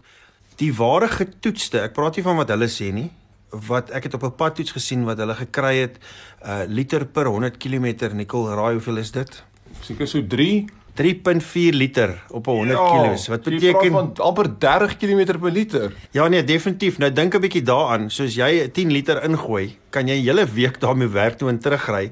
Die 0.57 0.71
ware 0.71 1.09
getoetste, 1.09 1.81
ek 1.81 1.93
praat 1.93 2.15
nie 2.15 2.23
van 2.23 2.37
wat 2.37 2.49
hulle 2.49 2.69
sê 2.69 2.93
nie, 2.93 3.09
wat 3.67 3.89
ek 3.89 4.03
het 4.03 4.13
op 4.13 4.23
'n 4.23 4.35
padtoets 4.35 4.71
gesien 4.71 5.03
wat 5.05 5.17
hulle 5.17 5.35
gekry 5.35 5.75
het 5.77 5.97
uh 6.45 6.63
liter 6.67 7.05
per 7.05 7.25
100 7.25 7.57
km 7.57 8.15
nikkel 8.15 8.49
raai 8.49 8.73
hoeveel 8.73 8.97
is 8.97 9.11
dit? 9.11 9.43
Seker 9.81 10.07
so 10.07 10.27
3 10.27 10.65
3.4 10.93 11.73
liter 11.73 12.23
op 12.29 12.47
'n 12.47 12.49
100 12.49 12.77
ja, 12.77 12.85
km. 12.85 13.29
Wat 13.29 13.43
beteken 13.43 13.91
van 13.91 14.13
amper 14.15 14.59
30 14.59 14.97
km 14.97 15.39
per 15.39 15.51
liter? 15.51 15.93
Ja 16.11 16.27
nee, 16.27 16.43
definitief. 16.43 16.97
Nou 16.97 17.11
dink 17.11 17.35
'n 17.35 17.39
bietjie 17.39 17.61
daaraan, 17.61 18.09
soos 18.09 18.35
jy 18.35 18.69
10 18.71 18.91
liter 18.91 19.23
ingooi, 19.23 19.77
kan 19.89 20.07
jy 20.07 20.13
'n 20.13 20.25
hele 20.25 20.45
week 20.45 20.79
daarmee 20.79 21.07
werk 21.07 21.37
toe 21.37 21.49
en 21.49 21.59
terugry 21.59 22.11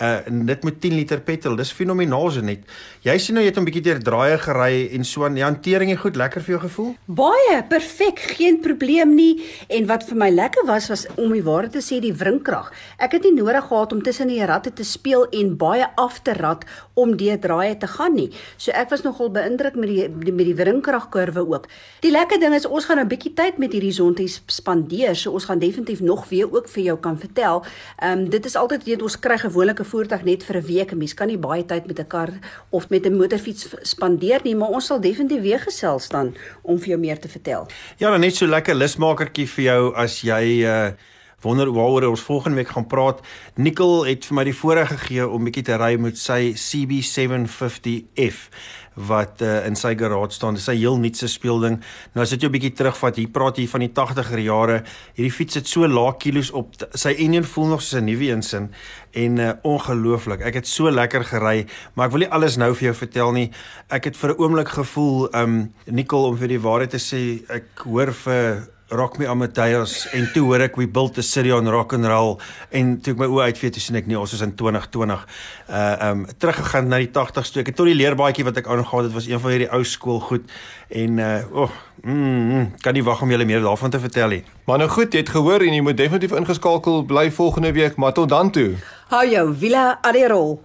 uh 0.00 0.46
dit 0.46 0.64
met 0.64 0.80
10 0.80 0.94
liter 0.94 1.20
petrol. 1.20 1.56
Dis 1.56 1.72
fenomenaal 1.72 2.30
so 2.30 2.40
net. 2.40 2.64
Jy 3.04 3.16
sien 3.18 3.34
nou 3.34 3.44
jy 3.44 3.50
het 3.50 3.58
'n 3.58 3.64
bietjie 3.64 3.82
deur 3.82 4.00
draaie 4.02 4.38
gery 4.38 4.88
en 4.94 5.04
so 5.04 5.24
aan. 5.24 5.34
Die 5.34 5.44
hantering 5.44 5.90
is 5.90 5.98
goed, 5.98 6.16
lekker 6.16 6.40
vir 6.40 6.58
jou 6.58 6.60
gevoel? 6.60 6.94
Baie, 7.04 7.62
perfek, 7.68 8.18
geen 8.18 8.60
probleem 8.60 9.14
nie. 9.14 9.44
En 9.68 9.86
wat 9.86 10.04
vir 10.04 10.16
my 10.16 10.30
lekker 10.30 10.66
was 10.66 10.88
was 10.88 11.06
om 11.16 11.32
die 11.32 11.42
waarheid 11.42 11.72
te 11.72 11.82
sê 11.82 12.00
die 12.00 12.14
wringkrag. 12.14 12.72
Ek 12.98 13.12
het 13.12 13.22
nie 13.22 13.34
nodig 13.34 13.64
gehad 13.64 13.92
om 13.92 14.02
tussen 14.02 14.28
die 14.28 14.44
ratte 14.44 14.72
te 14.72 14.84
speel 14.84 15.26
en 15.28 15.56
baie 15.56 15.86
af 15.96 16.22
te 16.22 16.32
rat 16.32 16.64
om 16.94 17.16
deur 17.16 17.38
draaie 17.38 17.76
te 17.76 17.86
gaan 17.86 18.14
nie. 18.14 18.30
So 18.56 18.72
ek 18.72 18.90
was 18.90 19.02
nogal 19.02 19.30
beïndruk 19.30 19.76
met 19.76 19.88
die, 19.88 20.08
die 20.08 20.32
met 20.32 20.46
die 20.46 20.54
wringkragkurwe 20.54 21.44
ook. 21.46 21.68
Die 22.00 22.10
lekker 22.10 22.40
ding 22.40 22.54
is 22.54 22.66
ons 22.66 22.84
gaan 22.84 23.00
'n 23.00 23.08
bietjie 23.08 23.34
tyd 23.34 23.58
met 23.58 23.72
hierdie 23.72 23.92
sonties 23.92 24.42
spandeer. 24.46 25.16
So 25.16 25.32
ons 25.32 25.44
gaan 25.44 25.58
definitief 25.58 26.00
nog 26.00 26.28
weer 26.28 26.52
ook 26.52 26.68
vir 26.68 26.82
jou 26.82 26.98
kan 26.98 27.18
vertel. 27.18 27.64
Ehm 27.98 28.18
um, 28.18 28.30
dit 28.30 28.44
is 28.44 28.56
altyd 28.56 28.84
weet 28.84 29.02
ons 29.02 29.18
kry 29.18 29.38
gewoonlik 29.38 29.78
voertuig 29.90 30.24
net 30.24 30.44
vir 30.46 30.56
'n 30.56 30.66
week. 30.66 30.92
'n 30.92 30.98
Mens 30.98 31.14
kan 31.14 31.28
nie 31.28 31.38
baie 31.38 31.64
tyd 31.64 31.86
met 31.86 31.98
'n 31.98 32.06
kar 32.06 32.30
of 32.70 32.88
met 32.90 33.06
'n 33.06 33.16
motorfiets 33.16 33.68
spandeer 33.82 34.40
nie, 34.44 34.56
maar 34.56 34.68
ons 34.68 34.86
sal 34.86 35.00
definitief 35.00 35.42
weer 35.42 35.60
gesels 35.60 36.08
dan 36.08 36.34
om 36.62 36.78
vir 36.78 36.88
jou 36.88 36.98
meer 36.98 37.18
te 37.18 37.28
vertel. 37.28 37.66
Ja, 37.98 38.10
dan 38.10 38.20
net 38.20 38.36
so 38.36 38.46
lekker 38.46 38.74
lusmakertjie 38.74 39.48
vir 39.48 39.64
jou 39.64 39.94
as 39.94 40.20
jy 40.20 40.64
uh 40.64 40.90
wonder 41.40 41.72
waaroor 41.72 42.08
ons 42.08 42.20
volgende 42.20 42.56
week 42.56 42.68
gaan 42.68 42.86
praat. 42.86 43.20
Nicole 43.54 44.08
het 44.08 44.26
vir 44.26 44.34
my 44.34 44.44
die 44.44 44.56
voorreg 44.56 44.88
gegee 44.88 45.28
om 45.28 45.44
bietjie 45.44 45.64
te 45.70 45.76
ry 45.80 45.96
met 45.96 46.18
sy 46.20 46.52
CB750F 46.52 48.38
wat 48.94 49.42
uh, 49.42 49.66
in 49.66 49.76
sy 49.76 49.94
garage 49.98 50.34
staan. 50.34 50.54
Dis 50.54 50.68
'n 50.68 50.76
heel 50.76 50.98
nuutse 50.98 51.28
speelding. 51.28 51.80
Nou 52.14 52.22
as 52.22 52.30
dit 52.30 52.40
jou 52.40 52.50
bietjie 52.50 52.72
terugvat, 52.72 53.16
hier 53.16 53.28
praat 53.28 53.56
jy 53.56 53.66
van 53.68 53.80
die 53.80 53.92
80er 53.92 54.38
jare. 54.38 54.82
Hierdie 55.14 55.32
fiets 55.32 55.54
het 55.54 55.66
so 55.66 55.86
lae 55.86 56.16
kilos 56.18 56.50
op. 56.50 56.74
Sy 56.94 57.14
enjin 57.18 57.44
voel 57.44 57.66
nog 57.66 57.82
soos 57.82 58.00
'n 58.00 58.04
nuwe 58.04 58.30
een 58.30 58.42
sin 58.42 58.70
en 59.12 59.38
uh, 59.38 59.52
ongelooflik. 59.62 60.40
Ek 60.40 60.54
het 60.54 60.66
so 60.66 60.90
lekker 60.90 61.24
gery, 61.24 61.66
maar 61.94 62.06
ek 62.06 62.12
wil 62.12 62.20
nie 62.20 62.30
alles 62.30 62.56
nou 62.56 62.74
vir 62.74 62.84
jou 62.84 62.94
vertel 62.94 63.32
nie. 63.32 63.50
Ek 63.88 64.04
het 64.04 64.16
vir 64.16 64.30
'n 64.30 64.38
oomblik 64.38 64.68
gevoel, 64.68 65.28
um 65.34 65.72
Nicole 65.86 66.28
om 66.28 66.36
vir 66.36 66.48
die 66.48 66.60
waarheid 66.60 66.90
te 66.90 66.98
sê, 66.98 67.42
ek 67.48 67.84
hoor 67.84 68.12
vir 68.12 68.68
Rock 68.90 69.18
Me 69.18 69.28
Amadeus 69.30 70.08
en 70.16 70.26
toe 70.34 70.44
hoor 70.48 70.64
ek 70.66 70.78
we 70.80 70.86
built 70.90 71.18
a 71.18 71.22
city 71.22 71.52
on 71.54 71.68
rock 71.70 71.94
and 71.96 72.08
roll 72.10 72.38
en 72.74 72.96
toe 73.00 73.14
ek 73.14 73.20
my 73.22 73.28
oë 73.30 73.50
uitvee 73.50 73.74
toe 73.74 73.82
sien 73.82 73.98
ek 74.00 74.08
nie 74.10 74.18
ons 74.18 74.34
is 74.34 74.42
in 74.46 74.54
2020 74.58 75.26
uh 75.70 76.08
um 76.10 76.24
teruggegaan 76.42 76.90
na 76.90 76.98
die 77.02 77.10
80s 77.10 77.54
toe 77.54 77.62
ek 77.62 77.72
het 77.72 77.78
tot 77.78 77.90
die 77.90 77.98
leerbaadjie 77.98 78.46
wat 78.48 78.58
ek 78.62 78.70
aangegaan 78.70 79.08
het 79.08 79.16
was 79.16 79.28
een 79.30 79.42
van 79.42 79.54
hierdie 79.54 79.70
ou 79.70 79.82
skool 79.86 80.20
goed 80.30 80.48
en 81.02 81.18
uh 81.18 81.64
oh 81.66 81.70
mm, 82.02 82.14
mm, 82.14 82.66
kan 82.82 82.94
nie 82.94 83.04
wag 83.06 83.22
om 83.22 83.30
julle 83.30 83.46
meer 83.46 83.62
daarvan 83.62 83.90
te 83.90 84.00
vertel 84.00 84.34
nie. 84.34 84.42
Maar 84.66 84.82
nou 84.82 84.88
goed 84.90 85.14
jy 85.14 85.22
het 85.22 85.34
gehoor 85.34 85.62
en 85.66 85.74
jy 85.74 85.84
moet 85.84 85.98
definitief 85.98 86.34
ingeskakel. 86.36 87.04
Bly 87.04 87.30
volgende 87.30 87.72
week 87.72 87.96
maar 87.96 88.12
tot 88.16 88.28
dan 88.28 88.50
toe. 88.50 88.74
Hou 89.10 89.26
jou 89.28 89.46
wiele 89.58 89.84
aan 90.00 90.18
die 90.18 90.26
rol 90.28 90.58